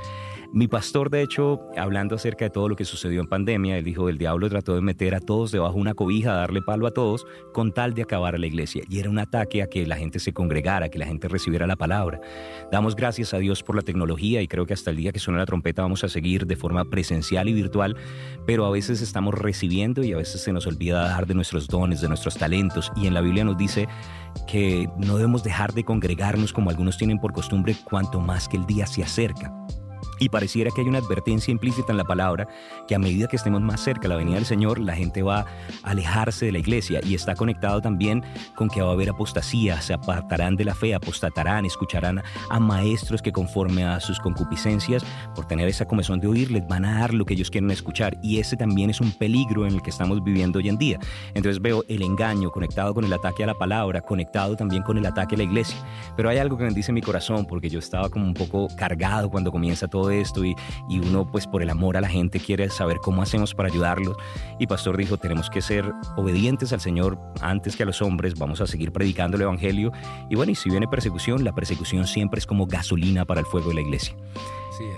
Mi 0.53 0.67
pastor, 0.67 1.11
de 1.11 1.23
hecho, 1.23 1.61
hablando 1.77 2.17
acerca 2.17 2.47
de 2.47 2.51
todo 2.51 2.69
lo 2.69 2.75
que 2.75 2.85
sucedió 2.85 3.21
en 3.21 3.29
pandemia, 3.29 3.79
él 3.79 3.85
dijo, 3.85 4.09
el 4.09 4.19
diablo 4.19 4.49
trató 4.49 4.75
de 4.75 4.81
meter 4.81 5.15
a 5.15 5.21
todos 5.21 5.53
debajo 5.53 5.75
de 5.75 5.81
una 5.81 5.95
cobija, 5.95 6.33
darle 6.33 6.61
palo 6.61 6.89
a 6.89 6.91
todos, 6.91 7.25
con 7.53 7.71
tal 7.73 7.95
de 7.95 8.03
acabar 8.03 8.37
la 8.37 8.49
iglesia. 8.49 8.83
Y 8.89 8.99
era 8.99 9.09
un 9.09 9.21
ataque 9.21 9.63
a 9.63 9.69
que 9.69 9.87
la 9.87 9.97
gente 9.97 10.19
se 10.19 10.33
congregara, 10.33 10.89
que 10.89 10.99
la 10.99 11.07
gente 11.07 11.29
recibiera 11.29 11.69
la 11.69 11.77
palabra. 11.77 12.21
Damos 12.73 12.97
gracias 12.97 13.33
a 13.33 13.39
Dios 13.39 13.63
por 13.63 13.77
la 13.77 13.83
tecnología 13.83 14.43
y 14.43 14.49
creo 14.49 14.67
que 14.67 14.75
hasta 14.75 14.91
el 14.91 14.97
día 14.97 15.13
que 15.13 15.21
suene 15.21 15.39
la 15.39 15.47
trompeta 15.47 15.83
vamos 15.83 16.03
a 16.03 16.09
seguir 16.09 16.47
de 16.49 16.57
forma 16.57 16.85
presencial 16.85 17.49
y 17.49 17.53
virtual, 17.53 17.97
pero 18.45 18.67
a 18.67 18.71
veces 18.71 19.03
estamos 19.03 19.35
recibiendo 19.35 20.03
y 20.03 20.13
a 20.13 20.17
veces 20.17 20.43
se 20.43 20.53
nos 20.53 20.67
olvida 20.67 21.05
dar 21.05 21.29
de 21.29 21.35
nuestros 21.35 21.69
dones, 21.69 22.01
de 22.01 22.09
nuestros 22.09 22.37
talentos. 22.37 22.91
Y 22.97 23.07
en 23.07 23.15
la 23.15 23.21
Biblia 23.21 23.45
nos 23.45 23.57
dice 23.57 23.87
que 24.49 24.89
no 24.99 25.17
debemos 25.17 25.45
dejar 25.45 25.75
de 25.75 25.85
congregarnos 25.85 26.53
como 26.53 26.71
algunos 26.71 26.99
tienen 26.99 27.21
por 27.21 27.33
costumbre 27.33 27.77
cuanto 27.85 28.19
más 28.19 28.49
que 28.49 28.57
el 28.57 28.67
día 28.67 28.87
se 28.87 29.05
acerca. 29.05 29.55
Y 30.21 30.29
pareciera 30.29 30.71
que 30.71 30.83
hay 30.83 30.87
una 30.87 30.99
advertencia 30.99 31.51
implícita 31.51 31.93
en 31.93 31.99
la 31.99 32.05
palabra 32.05 32.47
que 32.87 32.95
a 32.95 32.99
medida 32.99 33.27
que 33.27 33.37
estemos 33.37 33.63
más 33.63 33.81
cerca 33.81 34.03
de 34.03 34.09
la 34.11 34.17
venida 34.17 34.37
del 34.37 34.45
Señor, 34.45 34.79
la 34.79 34.95
gente 34.95 35.23
va 35.23 35.41
a 35.41 35.47
alejarse 35.91 36.47
de 36.47 36.53
la 36.53 36.59
iglesia 36.59 37.01
y 37.03 37.15
está 37.15 37.35
conectado 37.35 37.81
también 37.81 38.23
con 38.55 38.69
que 38.69 38.83
va 38.83 38.91
a 38.91 38.93
haber 38.93 39.09
apostasía, 39.09 39.81
se 39.81 39.95
apartarán 39.95 40.57
de 40.57 40.67
la 40.67 40.75
fe, 40.75 40.95
apostatarán, 40.95 41.65
escucharán 41.65 42.23
a 42.51 42.61
maestros 42.61 43.23
que 43.23 43.33
conforme 43.33 43.85
a 43.85 43.99
sus 43.99 44.21
concupiscencias, 44.21 45.05
por 45.35 45.47
tener 45.47 45.69
esa 45.69 45.87
comezón 45.87 46.21
de 46.21 46.27
oír, 46.27 46.51
les 46.51 46.67
van 46.69 46.85
a 46.85 47.01
dar 47.01 47.15
lo 47.15 47.25
que 47.25 47.35
ellos 47.35 47.51
quieren 47.51 47.71
escuchar 47.71 48.19
y 48.23 48.41
ese 48.41 48.59
también 48.59 48.91
es 48.91 49.01
un 49.01 49.13
peligro 49.13 49.67
en 49.67 49.75
el 49.75 49.83
que 49.83 49.91
estamos 49.91 50.23
viviendo 50.23 50.59
hoy 50.59 50.69
en 50.69 50.77
día. 50.77 50.99
Entonces 51.35 51.63
veo 51.63 51.83
el 51.89 52.03
engaño 52.03 52.51
conectado 52.51 52.93
con 52.93 53.05
el 53.05 53.13
ataque 53.13 53.45
a 53.45 53.47
la 53.47 53.55
palabra, 53.55 54.03
conectado 54.03 54.55
también 54.55 54.83
con 54.83 54.99
el 54.99 55.07
ataque 55.07 55.35
a 55.37 55.39
la 55.39 55.45
iglesia. 55.45 55.79
Pero 56.15 56.29
hay 56.29 56.37
algo 56.37 56.59
que 56.59 56.65
me 56.65 56.71
dice 56.71 56.93
mi 56.93 57.01
corazón 57.01 57.47
porque 57.47 57.71
yo 57.71 57.79
estaba 57.79 58.11
como 58.11 58.27
un 58.27 58.35
poco 58.35 58.69
cargado 58.77 59.31
cuando 59.31 59.51
comienza 59.51 59.89
todo 59.89 60.10
esto 60.11 60.45
y, 60.45 60.57
y 60.89 60.99
uno 60.99 61.31
pues 61.31 61.47
por 61.47 61.63
el 61.63 61.71
amor 61.71 61.97
a 61.97 62.01
la 62.01 62.09
gente 62.09 62.41
quiere 62.41 62.69
saber 62.71 62.99
cómo 62.99 63.23
hacemos 63.23 63.55
para 63.55 63.69
ayudarlos. 63.69 64.17
Y 64.59 64.67
Pastor 64.67 64.97
dijo, 64.97 65.17
tenemos 65.17 65.51
que 65.51 65.63
ser 65.63 65.93
obedientes 66.17 66.73
al 66.73 66.81
Señor 66.81 67.19
antes 67.41 67.77
que 67.77 67.83
a 67.83 67.87
los 67.87 68.03
hombres, 68.03 68.39
vamos 68.39 68.61
a 68.61 68.67
seguir 68.67 68.93
predicando 68.93 69.37
el 69.37 69.43
Evangelio. 69.43 69.93
Y 70.29 70.37
bueno, 70.37 70.53
y 70.53 70.55
si 70.55 70.71
viene 70.71 70.89
persecución, 70.89 71.45
la 71.45 71.53
persecución 71.53 72.07
siempre 72.07 72.39
es 72.39 72.47
como 72.47 72.67
gasolina 72.67 73.25
para 73.25 73.41
el 73.41 73.47
fuego 73.47 73.69
de 73.69 73.75
la 73.75 73.81
iglesia. 73.83 74.15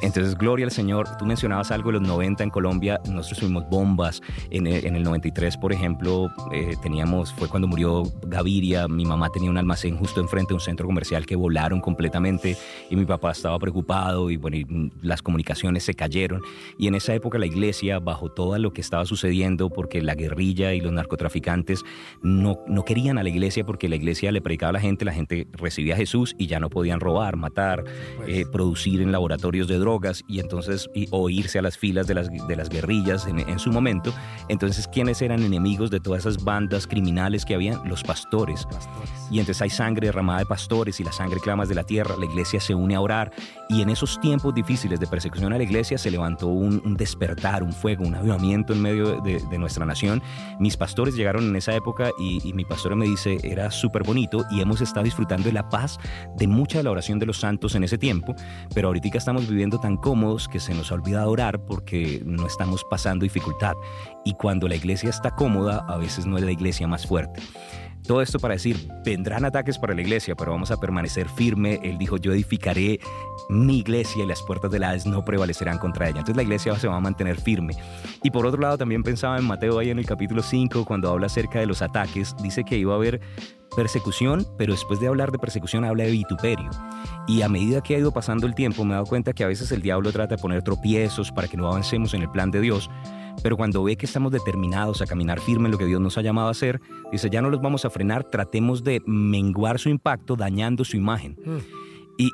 Entonces, 0.00 0.36
gloria 0.36 0.64
al 0.64 0.72
Señor. 0.72 1.08
Tú 1.18 1.26
mencionabas 1.26 1.70
algo 1.70 1.90
de 1.90 1.98
los 1.98 2.08
90 2.08 2.44
en 2.44 2.50
Colombia. 2.50 3.00
Nosotros 3.08 3.40
tuvimos 3.40 3.68
bombas. 3.68 4.20
En 4.50 4.66
el, 4.66 4.84
en 4.86 4.96
el 4.96 5.02
93, 5.02 5.56
por 5.56 5.72
ejemplo, 5.72 6.30
eh, 6.52 6.74
teníamos, 6.82 7.32
fue 7.32 7.48
cuando 7.48 7.68
murió 7.68 8.04
Gaviria. 8.26 8.88
Mi 8.88 9.04
mamá 9.04 9.28
tenía 9.30 9.50
un 9.50 9.58
almacén 9.58 9.96
justo 9.96 10.20
enfrente 10.20 10.50
de 10.50 10.54
un 10.54 10.60
centro 10.60 10.86
comercial 10.86 11.26
que 11.26 11.36
volaron 11.36 11.80
completamente 11.80 12.56
y 12.90 12.96
mi 12.96 13.04
papá 13.04 13.32
estaba 13.32 13.58
preocupado 13.58 14.30
y 14.30 14.36
bueno, 14.36 14.90
las 15.02 15.22
comunicaciones 15.22 15.84
se 15.84 15.94
cayeron. 15.94 16.42
Y 16.78 16.86
en 16.86 16.94
esa 16.94 17.14
época 17.14 17.38
la 17.38 17.46
iglesia, 17.46 17.98
bajo 17.98 18.30
todo 18.30 18.58
lo 18.58 18.72
que 18.72 18.80
estaba 18.80 19.04
sucediendo, 19.06 19.70
porque 19.70 20.02
la 20.02 20.14
guerrilla 20.14 20.74
y 20.74 20.80
los 20.80 20.92
narcotraficantes 20.92 21.84
no, 22.22 22.58
no 22.66 22.84
querían 22.84 23.18
a 23.18 23.22
la 23.22 23.28
iglesia 23.28 23.64
porque 23.64 23.88
la 23.88 23.96
iglesia 23.96 24.32
le 24.32 24.40
predicaba 24.40 24.70
a 24.70 24.72
la 24.74 24.80
gente, 24.80 25.04
la 25.04 25.12
gente 25.12 25.46
recibía 25.52 25.94
a 25.94 25.96
Jesús 25.96 26.34
y 26.38 26.46
ya 26.46 26.60
no 26.60 26.70
podían 26.70 27.00
robar, 27.00 27.36
matar, 27.36 27.84
pues. 28.16 28.28
eh, 28.28 28.46
producir 28.50 29.00
en 29.00 29.12
laboratorios 29.12 29.68
de 29.68 29.71
drogas 29.78 30.24
y 30.26 30.40
entonces 30.40 30.88
o 31.10 31.30
irse 31.30 31.58
a 31.58 31.62
las 31.62 31.78
filas 31.78 32.06
de 32.06 32.14
las, 32.14 32.28
de 32.30 32.56
las 32.56 32.68
guerrillas 32.68 33.26
en, 33.26 33.58
su 33.58 33.70
momento. 33.70 34.12
Entonces, 34.48 34.88
¿quiénes 34.88 35.22
eran 35.22 35.42
enemigos 35.42 35.90
de 35.90 36.00
todas 36.00 36.20
esas 36.26 36.42
bandas 36.42 36.86
criminales 36.86 37.44
que 37.44 37.54
habían? 37.54 37.86
Los 37.88 38.02
pastores. 38.02 38.66
Y 39.30 39.38
entonces 39.38 39.62
hay 39.62 39.70
sangre 39.70 40.06
derramada 40.06 40.40
de 40.40 40.46
pastores 40.46 40.98
y 41.00 41.04
la 41.04 41.12
sangre 41.12 41.38
clamas 41.40 41.68
de 41.68 41.74
la 41.74 41.84
tierra. 41.84 42.16
La 42.18 42.24
iglesia 42.24 42.60
se 42.60 42.74
une 42.74 42.94
a 42.94 43.00
orar 43.00 43.32
y 43.68 43.82
en 43.82 43.90
esos 43.90 44.20
tiempos 44.20 44.54
difíciles 44.54 44.98
de 44.98 45.06
persecución 45.06 45.52
a 45.52 45.58
la 45.58 45.64
iglesia 45.64 45.98
se 45.98 46.10
levantó 46.10 46.48
un, 46.48 46.96
despertar, 46.96 47.62
un 47.62 47.72
fuego, 47.72 48.04
un 48.04 48.14
avivamiento 48.14 48.72
en 48.72 48.82
medio 48.82 49.20
de, 49.20 49.40
nuestra 49.58 49.86
nación. 49.86 50.22
Mis 50.58 50.76
pastores 50.76 51.14
llegaron 51.14 51.44
en 51.44 51.56
esa 51.56 51.74
época 51.74 52.10
y, 52.18 52.40
y 52.48 52.52
mi 52.52 52.64
pastora 52.64 52.96
me 52.96 53.06
dice, 53.06 53.38
era 53.44 53.70
súper 53.70 54.02
bonito 54.02 54.44
y 54.50 54.60
hemos 54.60 54.80
estado 54.80 55.04
disfrutando 55.04 55.44
de 55.44 55.52
la 55.52 55.68
paz 55.68 55.98
de 56.36 56.48
mucha 56.48 56.78
de 56.78 56.84
la 56.84 56.90
oración 56.90 57.18
de 57.18 57.26
los 57.26 57.38
santos 57.38 57.74
en 57.76 57.84
ese 57.84 57.98
tiempo, 57.98 58.34
pero 58.74 58.88
ahorita 58.88 59.02
estamos 59.18 59.48
viviendo 59.52 59.78
tan 59.78 59.96
cómodos 59.96 60.48
que 60.48 60.60
se 60.60 60.74
nos 60.74 60.90
ha 60.90 60.94
olvidado 60.94 61.30
orar 61.30 61.64
porque 61.64 62.22
no 62.24 62.46
estamos 62.46 62.84
pasando 62.90 63.22
dificultad. 63.22 63.74
Y 64.24 64.34
cuando 64.34 64.68
la 64.68 64.74
iglesia 64.74 65.10
está 65.10 65.34
cómoda, 65.34 65.84
a 65.88 65.96
veces 65.96 66.26
no 66.26 66.36
es 66.36 66.44
la 66.44 66.52
iglesia 66.52 66.88
más 66.88 67.06
fuerte. 67.06 67.40
Todo 68.06 68.20
esto 68.20 68.40
para 68.40 68.54
decir, 68.54 68.88
vendrán 69.04 69.44
ataques 69.44 69.78
para 69.78 69.94
la 69.94 70.00
iglesia, 70.00 70.34
pero 70.34 70.50
vamos 70.50 70.70
a 70.70 70.76
permanecer 70.78 71.28
firme. 71.28 71.78
Él 71.82 71.98
dijo, 71.98 72.16
yo 72.16 72.32
edificaré 72.32 72.98
mi 73.48 73.78
iglesia 73.78 74.24
y 74.24 74.26
las 74.26 74.42
puertas 74.42 74.70
del 74.70 74.82
Hades 74.82 75.06
no 75.06 75.24
prevalecerán 75.24 75.78
contra 75.78 76.08
ella. 76.08 76.18
Entonces 76.18 76.36
la 76.36 76.42
iglesia 76.42 76.76
se 76.78 76.88
va 76.88 76.96
a 76.96 77.00
mantener 77.00 77.40
firme. 77.40 77.74
Y 78.22 78.30
por 78.30 78.44
otro 78.46 78.60
lado, 78.60 78.76
también 78.76 79.02
pensaba 79.02 79.38
en 79.38 79.44
Mateo 79.44 79.78
ahí 79.78 79.90
en 79.90 79.98
el 79.98 80.06
capítulo 80.06 80.42
5, 80.42 80.84
cuando 80.84 81.10
habla 81.10 81.26
acerca 81.26 81.60
de 81.60 81.66
los 81.66 81.80
ataques, 81.80 82.34
dice 82.42 82.64
que 82.64 82.76
iba 82.76 82.92
a 82.92 82.96
haber 82.96 83.20
persecución, 83.76 84.46
pero 84.58 84.72
después 84.72 85.00
de 85.00 85.08
hablar 85.08 85.30
de 85.32 85.38
persecución 85.38 85.84
habla 85.84 86.04
de 86.04 86.10
vituperio. 86.10 86.70
Y 87.26 87.42
a 87.42 87.48
medida 87.48 87.82
que 87.82 87.94
ha 87.94 87.98
ido 87.98 88.12
pasando 88.12 88.46
el 88.46 88.54
tiempo 88.54 88.84
me 88.84 88.90
he 88.90 88.94
dado 88.94 89.06
cuenta 89.06 89.32
que 89.32 89.44
a 89.44 89.48
veces 89.48 89.70
el 89.72 89.80
diablo 89.80 90.12
trata 90.12 90.36
de 90.36 90.42
poner 90.42 90.62
tropiezos 90.62 91.30
para 91.30 91.48
que 91.48 91.56
no 91.56 91.68
avancemos 91.68 92.14
en 92.14 92.22
el 92.22 92.30
plan 92.30 92.50
de 92.50 92.60
Dios, 92.60 92.90
pero 93.42 93.56
cuando 93.56 93.82
ve 93.84 93.96
que 93.96 94.06
estamos 94.06 94.32
determinados 94.32 95.02
a 95.02 95.06
caminar 95.06 95.40
firme 95.40 95.66
en 95.66 95.72
lo 95.72 95.78
que 95.78 95.86
Dios 95.86 96.00
nos 96.00 96.18
ha 96.18 96.22
llamado 96.22 96.48
a 96.48 96.52
hacer, 96.52 96.80
dice, 97.10 97.30
ya 97.30 97.42
no 97.42 97.50
los 97.50 97.60
vamos 97.60 97.84
a 97.84 97.90
frenar, 97.90 98.24
tratemos 98.24 98.84
de 98.84 99.02
menguar 99.06 99.78
su 99.78 99.88
impacto 99.88 100.36
dañando 100.36 100.84
su 100.84 100.96
imagen. 100.96 101.36
Mm. 101.44 101.81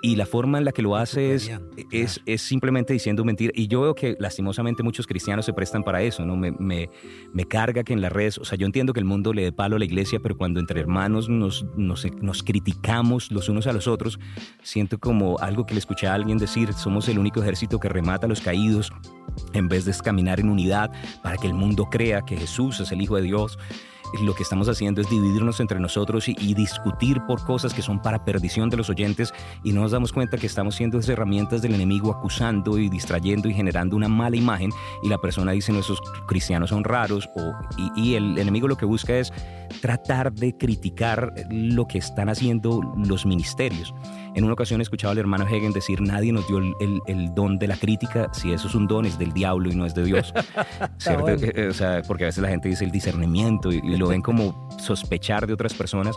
Y, 0.02 0.16
la 0.16 0.26
forma 0.26 0.58
en 0.58 0.64
la 0.64 0.72
que 0.72 0.82
lo 0.82 0.96
hace 0.96 1.34
es, 1.34 1.50
es, 1.90 2.20
es, 2.26 2.42
simplemente 2.42 2.92
diciendo 2.92 3.24
mentira. 3.24 3.52
Y 3.54 3.68
yo 3.68 3.80
veo 3.82 3.94
que 3.94 4.16
lastimosamente 4.18 4.82
muchos 4.82 5.06
cristianos 5.06 5.46
se 5.46 5.52
prestan 5.54 5.82
para 5.82 6.02
eso, 6.02 6.26
¿no? 6.26 6.36
Me, 6.36 6.50
me, 6.52 6.90
me, 7.32 7.44
carga 7.46 7.84
que 7.84 7.94
en 7.94 8.02
las 8.02 8.12
redes, 8.12 8.36
o 8.38 8.44
sea, 8.44 8.58
yo 8.58 8.66
entiendo 8.66 8.92
que 8.92 9.00
el 9.00 9.06
mundo 9.06 9.32
le 9.32 9.44
dé 9.44 9.52
palo 9.52 9.76
a 9.76 9.78
la 9.78 9.84
iglesia, 9.86 10.20
pero 10.20 10.36
cuando 10.36 10.60
entre 10.60 10.80
hermanos 10.80 11.28
nos, 11.28 11.64
nos, 11.76 12.06
nos 12.20 12.42
criticamos 12.42 13.30
los 13.30 13.48
unos 13.48 13.66
a 13.66 13.72
los 13.72 13.88
otros, 13.88 14.18
siento 14.62 14.98
como 14.98 15.38
algo 15.38 15.64
que 15.64 15.74
le 15.74 15.80
escuché 15.80 16.06
a 16.06 16.14
alguien 16.14 16.36
decir, 16.36 16.72
somos 16.74 17.08
el 17.08 17.18
único 17.18 17.40
ejército 17.40 17.78
que 17.78 17.88
remata 17.88 18.26
a 18.26 18.28
los 18.28 18.40
caídos 18.40 18.92
en 19.52 19.68
vez 19.68 19.84
de 19.84 19.94
caminar 19.94 20.40
en 20.40 20.50
unidad 20.50 20.90
para 21.22 21.36
que 21.36 21.46
el 21.46 21.54
mundo 21.54 21.86
crea 21.86 22.22
que 22.22 22.36
Jesús 22.36 22.80
es 22.80 22.92
el 22.92 23.00
Hijo 23.00 23.16
de 23.16 23.22
Dios 23.22 23.58
lo 24.22 24.34
que 24.34 24.42
estamos 24.42 24.68
haciendo 24.68 25.00
es 25.00 25.10
dividirnos 25.10 25.60
entre 25.60 25.80
nosotros 25.80 26.28
y, 26.28 26.54
discutir 26.58 27.20
por 27.26 27.44
cosas 27.44 27.72
que 27.72 27.82
son 27.82 28.02
para 28.02 28.24
perdición 28.24 28.68
de 28.68 28.76
los 28.76 28.90
oyentes 28.90 29.32
y 29.62 29.72
no 29.72 29.82
nos 29.82 29.92
damos 29.92 30.12
cuenta 30.12 30.36
que 30.36 30.46
estamos 30.46 30.74
siendo 30.74 30.98
esas 30.98 31.10
herramientas 31.10 31.62
del 31.62 31.74
enemigo 31.74 32.10
acusando 32.10 32.78
y 32.78 32.88
distrayendo 32.88 33.48
y 33.48 33.54
generando 33.54 33.94
una 33.94 34.08
mala 34.08 34.36
imagen 34.36 34.70
y 35.02 35.08
la 35.08 35.18
persona 35.18 35.52
dice 35.52 35.72
no, 35.72 35.78
esos 35.78 36.00
cristianos 36.26 36.70
son 36.70 36.84
raros 36.84 37.28
o, 37.36 37.52
y, 37.96 38.14
el 38.14 38.38
enemigo 38.38 38.66
lo 38.66 38.76
que 38.76 38.86
busca 38.86 39.16
es 39.16 39.32
tratar 39.80 40.32
de 40.32 40.56
criticar 40.56 41.32
lo 41.50 41.86
que 41.86 41.98
están 41.98 42.28
haciendo 42.28 42.80
los 42.96 43.24
ministerios. 43.24 43.94
En 44.34 44.44
una 44.44 44.52
ocasión 44.52 44.80
he 44.80 44.82
escuchado 44.82 45.12
al 45.12 45.18
hermano 45.18 45.46
Hegen 45.48 45.72
decir, 45.72 46.00
nadie 46.00 46.32
nos 46.32 46.46
dio 46.46 46.58
el, 46.58 47.34
don 47.34 47.58
de 47.58 47.66
la 47.66 47.76
crítica, 47.76 48.28
si 48.32 48.52
eso 48.52 48.68
es 48.68 48.74
un 48.74 48.86
don 48.86 49.04
es 49.04 49.18
del 49.18 49.32
diablo 49.32 49.70
y 49.70 49.74
no 49.74 49.84
es 49.84 49.94
de 49.94 50.04
Dios. 50.04 50.32
¿Cierto? 50.98 51.28
Eh, 51.28 51.52
eh, 51.54 51.68
o 51.68 51.74
sea, 51.74 52.02
porque 52.06 52.24
a 52.24 52.26
veces 52.26 52.42
la 52.42 52.48
gente 52.48 52.68
dice 52.68 52.84
el 52.84 52.90
discernimiento 52.90 53.72
y, 53.72 53.80
lo 53.98 54.08
ven 54.08 54.22
como 54.22 54.68
sospechar 54.78 55.46
de 55.46 55.52
otras 55.52 55.74
personas, 55.74 56.16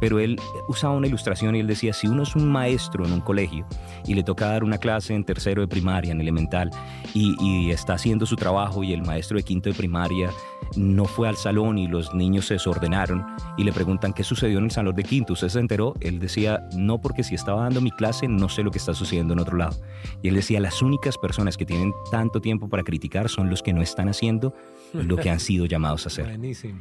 pero 0.00 0.20
él 0.20 0.38
usaba 0.68 0.94
una 0.94 1.06
ilustración 1.06 1.56
y 1.56 1.60
él 1.60 1.66
decía, 1.66 1.92
si 1.92 2.06
uno 2.06 2.22
es 2.22 2.36
un 2.36 2.50
maestro 2.50 3.06
en 3.06 3.12
un 3.12 3.20
colegio 3.20 3.66
y 4.06 4.14
le 4.14 4.22
toca 4.22 4.46
dar 4.46 4.64
una 4.64 4.78
clase 4.78 5.14
en 5.14 5.24
tercero 5.24 5.62
de 5.62 5.68
primaria, 5.68 6.12
en 6.12 6.20
elemental, 6.20 6.70
y, 7.14 7.34
y 7.40 7.70
está 7.70 7.94
haciendo 7.94 8.26
su 8.26 8.36
trabajo 8.36 8.84
y 8.84 8.92
el 8.92 9.02
maestro 9.02 9.36
de 9.36 9.42
quinto 9.42 9.70
de 9.70 9.74
primaria 9.74 10.30
no 10.76 11.04
fue 11.04 11.28
al 11.28 11.36
salón 11.36 11.78
y 11.78 11.86
los 11.86 12.14
niños 12.14 12.46
se 12.46 12.54
desordenaron 12.54 13.24
y 13.56 13.64
le 13.64 13.72
preguntan 13.72 14.12
qué 14.12 14.24
sucedió 14.24 14.58
en 14.58 14.64
el 14.64 14.70
salón 14.70 14.94
de 14.94 15.02
quinto, 15.02 15.32
¿usted 15.34 15.48
se 15.48 15.60
enteró? 15.60 15.94
Él 16.00 16.18
decía, 16.18 16.66
no 16.76 17.00
porque 17.00 17.22
si 17.22 17.34
estaba 17.34 17.62
dando 17.62 17.80
mi 17.80 17.90
clase 17.90 18.28
no 18.28 18.48
sé 18.48 18.62
lo 18.62 18.70
que 18.70 18.78
está 18.78 18.94
sucediendo 18.94 19.34
en 19.34 19.40
otro 19.40 19.56
lado. 19.56 19.76
Y 20.22 20.28
él 20.28 20.34
decía, 20.34 20.60
las 20.60 20.82
únicas 20.82 21.18
personas 21.18 21.56
que 21.56 21.66
tienen 21.66 21.92
tanto 22.10 22.40
tiempo 22.40 22.68
para 22.68 22.82
criticar 22.82 23.28
son 23.28 23.50
los 23.50 23.62
que 23.62 23.72
no 23.72 23.82
están 23.82 24.08
haciendo 24.08 24.54
lo 24.92 25.16
que 25.16 25.30
han 25.30 25.40
sido 25.40 25.66
llamados 25.66 26.06
a 26.06 26.08
hacer. 26.08 26.26
Buenísimo. 26.26 26.78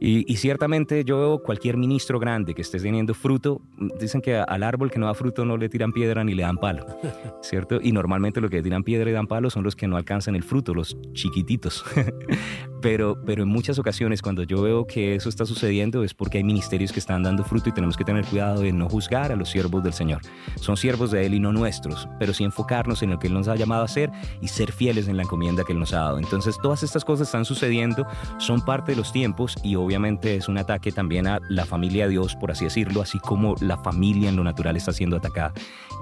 Y, 0.00 0.36
ciertamente 0.36 1.04
yo 1.04 1.18
veo 1.18 1.38
cualquier 1.38 1.76
ministro 1.76 2.18
grande 2.18 2.54
que 2.54 2.62
esté 2.62 2.78
teniendo 2.78 3.14
fruto, 3.14 3.62
dicen 3.98 4.20
que 4.20 4.36
al 4.36 4.62
árbol 4.62 4.90
que 4.90 4.98
no 4.98 5.06
da 5.06 5.14
fruto 5.14 5.44
no 5.44 5.56
le 5.56 5.68
tiran 5.68 5.92
piedra 5.92 6.24
ni 6.24 6.34
le 6.34 6.42
dan 6.42 6.58
palo, 6.58 6.84
¿cierto? 7.42 7.78
Y 7.80 7.92
normalmente 7.92 8.40
lo 8.40 8.50
que 8.50 8.62
tiran 8.62 8.82
piedra 8.82 9.08
y 9.08 9.12
dan 9.12 9.26
palo 9.26 9.50
son 9.50 9.62
los 9.62 9.76
que 9.76 9.88
no 9.88 9.96
alcanzan 9.96 10.36
el 10.36 10.42
fruto, 10.42 10.74
los 10.74 10.96
chiquititos. 11.12 11.84
pero, 12.84 13.16
pero 13.24 13.44
en 13.44 13.48
muchas 13.48 13.78
ocasiones 13.78 14.20
cuando 14.20 14.42
yo 14.42 14.60
veo 14.60 14.86
que 14.86 15.14
eso 15.14 15.30
está 15.30 15.46
sucediendo 15.46 16.04
es 16.04 16.12
porque 16.12 16.36
hay 16.36 16.44
ministerios 16.44 16.92
que 16.92 17.00
están 17.00 17.22
dando 17.22 17.42
fruto 17.42 17.70
y 17.70 17.72
tenemos 17.72 17.96
que 17.96 18.04
tener 18.04 18.26
cuidado 18.26 18.60
de 18.60 18.74
no 18.74 18.90
juzgar 18.90 19.32
a 19.32 19.36
los 19.36 19.48
siervos 19.48 19.82
del 19.82 19.94
Señor. 19.94 20.20
Son 20.60 20.76
siervos 20.76 21.10
de 21.10 21.24
Él 21.24 21.32
y 21.32 21.40
no 21.40 21.50
nuestros, 21.50 22.06
pero 22.18 22.34
sí 22.34 22.44
enfocarnos 22.44 23.02
en 23.02 23.12
lo 23.12 23.18
que 23.18 23.28
Él 23.28 23.32
nos 23.32 23.48
ha 23.48 23.56
llamado 23.56 23.80
a 23.80 23.84
hacer 23.86 24.10
y 24.42 24.48
ser 24.48 24.70
fieles 24.70 25.08
en 25.08 25.16
la 25.16 25.22
encomienda 25.22 25.64
que 25.64 25.72
Él 25.72 25.78
nos 25.78 25.94
ha 25.94 26.00
dado. 26.00 26.18
Entonces 26.18 26.58
todas 26.62 26.82
estas 26.82 27.06
cosas 27.06 27.28
están 27.28 27.46
sucediendo, 27.46 28.06
son 28.36 28.60
parte 28.60 28.92
de 28.92 28.96
los 28.96 29.12
tiempos 29.12 29.56
y 29.62 29.76
obviamente 29.76 30.36
es 30.36 30.46
un 30.50 30.58
ataque 30.58 30.92
también 30.92 31.26
a 31.26 31.40
la 31.48 31.64
familia 31.64 32.04
de 32.04 32.10
Dios, 32.10 32.36
por 32.36 32.50
así 32.50 32.64
decirlo, 32.64 33.00
así 33.00 33.18
como 33.18 33.54
la 33.62 33.78
familia 33.78 34.28
en 34.28 34.36
lo 34.36 34.44
natural 34.44 34.76
está 34.76 34.92
siendo 34.92 35.16
atacada. 35.16 35.54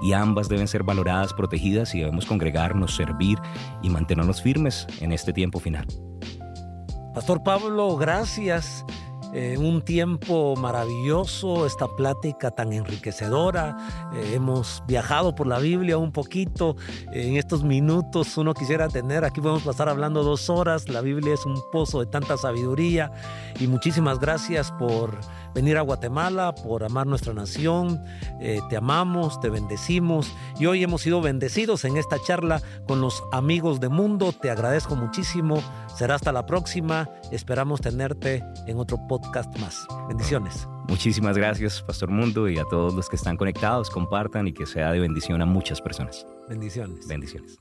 Y 0.03 0.11
ambas 0.11 0.49
deben 0.49 0.67
ser 0.67 0.83
valoradas, 0.83 1.31
protegidas 1.33 1.95
y 1.95 1.99
debemos 1.99 2.25
congregarnos, 2.25 2.93
servir 2.93 3.37
y 3.81 3.89
mantenernos 3.89 4.41
firmes 4.41 4.85
en 4.99 5.13
este 5.13 5.31
tiempo 5.31 5.61
final. 5.61 5.87
Pastor 7.13 7.43
Pablo, 7.43 7.95
gracias. 7.95 8.83
Eh, 9.35 9.57
un 9.57 9.81
tiempo 9.81 10.55
maravilloso, 10.55 11.65
esta 11.65 11.87
plática 11.87 12.51
tan 12.51 12.71
enriquecedora. 12.71 13.75
Eh, 14.13 14.33
hemos 14.35 14.83
viajado 14.85 15.33
por 15.33 15.47
la 15.47 15.57
Biblia 15.57 15.97
un 15.97 16.11
poquito. 16.11 16.75
en 17.11 17.37
estos 17.37 17.63
minutos 17.63 18.37
uno 18.37 18.53
quisiera 18.53 18.87
tener, 18.89 19.25
aquí 19.25 19.41
podemos 19.41 19.63
pasar 19.63 19.89
hablando 19.89 20.23
dos 20.23 20.51
horas. 20.51 20.87
La 20.87 21.01
Biblia 21.01 21.33
es 21.33 21.45
un 21.47 21.59
pozo 21.71 21.99
de 21.99 22.07
tanta 22.07 22.37
sabiduría. 22.37 23.11
Y 23.59 23.67
muchísimas 23.67 24.19
gracias 24.19 24.71
por 24.71 25.17
venir 25.53 25.77
a 25.77 25.81
Guatemala, 25.81 26.53
por 26.53 26.83
amar 26.83 27.07
nuestra 27.07 27.33
nación. 27.33 28.03
Eh, 28.39 28.59
te 28.69 28.77
amamos, 28.77 29.39
te 29.39 29.49
bendecimos. 29.49 30.31
Y 30.59 30.67
hoy 30.67 30.83
hemos 30.83 31.01
sido 31.01 31.21
bendecidos 31.21 31.85
en 31.85 31.97
esta 31.97 32.17
charla 32.19 32.61
con 32.87 33.01
los 33.01 33.23
amigos 33.31 33.79
de 33.79 33.89
Mundo. 33.89 34.31
Te 34.31 34.51
agradezco 34.51 34.95
muchísimo. 34.95 35.61
Será 35.95 36.15
hasta 36.15 36.31
la 36.31 36.45
próxima. 36.45 37.09
Esperamos 37.31 37.81
tenerte 37.81 38.43
en 38.67 38.77
otro 38.77 38.97
podcast 39.07 39.57
más. 39.59 39.85
Bendiciones. 40.07 40.67
Muchísimas 40.87 41.37
gracias, 41.37 41.81
Pastor 41.83 42.09
Mundo, 42.09 42.49
y 42.49 42.57
a 42.57 42.63
todos 42.65 42.93
los 42.93 43.09
que 43.09 43.15
están 43.15 43.37
conectados. 43.37 43.89
Compartan 43.89 44.47
y 44.47 44.53
que 44.53 44.65
sea 44.65 44.91
de 44.91 44.99
bendición 44.99 45.41
a 45.41 45.45
muchas 45.45 45.81
personas. 45.81 46.25
Bendiciones. 46.49 47.07
Bendiciones. 47.07 47.59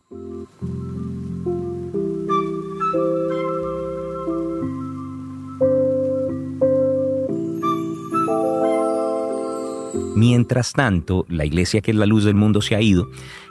Mientras 10.16 10.72
tanto, 10.72 11.26
la 11.28 11.44
iglesia 11.44 11.80
que 11.80 11.90
es 11.90 11.96
la 11.96 12.06
luz 12.06 12.24
del 12.24 12.34
mundo 12.34 12.62
se 12.62 12.76
ha 12.76 12.80
ido, 12.80 13.08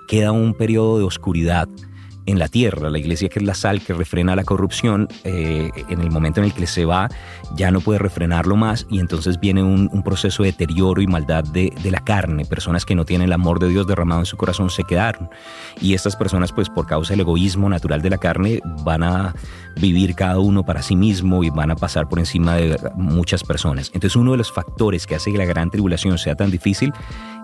queda 0.07 0.31
un 0.31 0.53
periodo 0.53 0.97
de 0.97 1.03
oscuridad 1.03 1.67
en 2.25 2.39
la 2.39 2.47
tierra. 2.47 2.89
La 2.89 2.99
iglesia 2.99 3.29
que 3.29 3.39
es 3.39 3.45
la 3.45 3.53
sal 3.53 3.81
que 3.81 3.93
refrena 3.93 4.35
la 4.35 4.43
corrupción, 4.43 5.07
eh, 5.23 5.69
en 5.89 6.01
el 6.01 6.11
momento 6.11 6.39
en 6.39 6.45
el 6.45 6.53
que 6.53 6.67
se 6.67 6.85
va, 6.85 7.09
ya 7.55 7.71
no 7.71 7.81
puede 7.81 7.99
refrenarlo 7.99 8.55
más 8.55 8.85
y 8.89 8.99
entonces 8.99 9.39
viene 9.39 9.63
un, 9.63 9.89
proceso 10.01 10.41
de 10.41 10.51
deterioro 10.51 11.01
y 11.01 11.07
maldad 11.07 11.43
de, 11.43 11.71
de, 11.83 11.91
la 11.91 11.99
carne. 11.99 12.43
Personas 12.43 12.85
que 12.85 12.95
no 12.95 13.05
tienen 13.05 13.27
el 13.27 13.33
amor 13.33 13.59
de 13.59 13.69
Dios 13.69 13.85
derramado 13.85 14.21
en 14.21 14.25
su 14.25 14.35
corazón 14.35 14.71
se 14.71 14.83
quedaron. 14.83 15.29
Y 15.79 15.93
estas 15.93 16.15
personas, 16.15 16.51
pues 16.51 16.69
por 16.69 16.87
causa 16.87 17.13
del 17.13 17.21
egoísmo 17.21 17.69
natural 17.69 18.01
de 18.01 18.09
la 18.09 18.17
carne, 18.17 18.61
van 18.83 19.03
a 19.03 19.35
vivir 19.79 20.15
cada 20.15 20.39
uno 20.39 20.63
para 20.63 20.81
sí 20.81 20.95
mismo 20.95 21.43
y 21.43 21.49
van 21.49 21.71
a 21.71 21.75
pasar 21.75 22.09
por 22.09 22.19
encima 22.19 22.55
de 22.55 22.77
muchas 22.95 23.43
personas. 23.43 23.91
Entonces 23.93 24.15
uno 24.15 24.31
de 24.31 24.37
los 24.37 24.51
factores 24.51 25.05
que 25.05 25.15
hace 25.15 25.31
que 25.31 25.37
la 25.37 25.45
gran 25.45 25.69
tribulación 25.69 26.17
sea 26.17 26.35
tan 26.35 26.51
difícil 26.51 26.91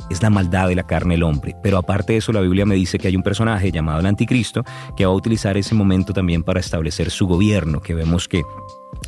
es 0.09 0.21
la 0.21 0.29
maldad 0.29 0.67
de 0.67 0.75
la 0.75 0.83
carne 0.83 1.15
del 1.15 1.23
hombre. 1.23 1.55
Pero 1.61 1.77
aparte 1.77 2.13
de 2.13 2.19
eso, 2.19 2.31
la 2.31 2.41
Biblia 2.41 2.65
me 2.65 2.75
dice 2.75 2.97
que 2.97 3.07
hay 3.07 3.15
un 3.15 3.23
personaje 3.23 3.71
llamado 3.71 3.99
el 3.99 4.05
anticristo 4.05 4.63
que 4.95 5.05
va 5.05 5.11
a 5.11 5.15
utilizar 5.15 5.57
ese 5.57 5.75
momento 5.75 6.13
también 6.13 6.43
para 6.43 6.59
establecer 6.59 7.11
su 7.11 7.27
gobierno, 7.27 7.81
que 7.81 7.93
vemos 7.93 8.27
que, 8.27 8.43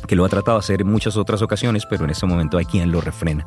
que 0.06 0.16
lo 0.16 0.24
ha 0.24 0.28
tratado 0.28 0.58
de 0.58 0.64
hacer 0.64 0.80
en 0.82 0.88
muchas 0.88 1.16
otras 1.16 1.42
ocasiones, 1.42 1.86
pero 1.86 2.04
en 2.04 2.10
ese 2.10 2.26
momento 2.26 2.58
hay 2.58 2.64
quien 2.64 2.90
lo 2.90 3.00
refrena. 3.00 3.46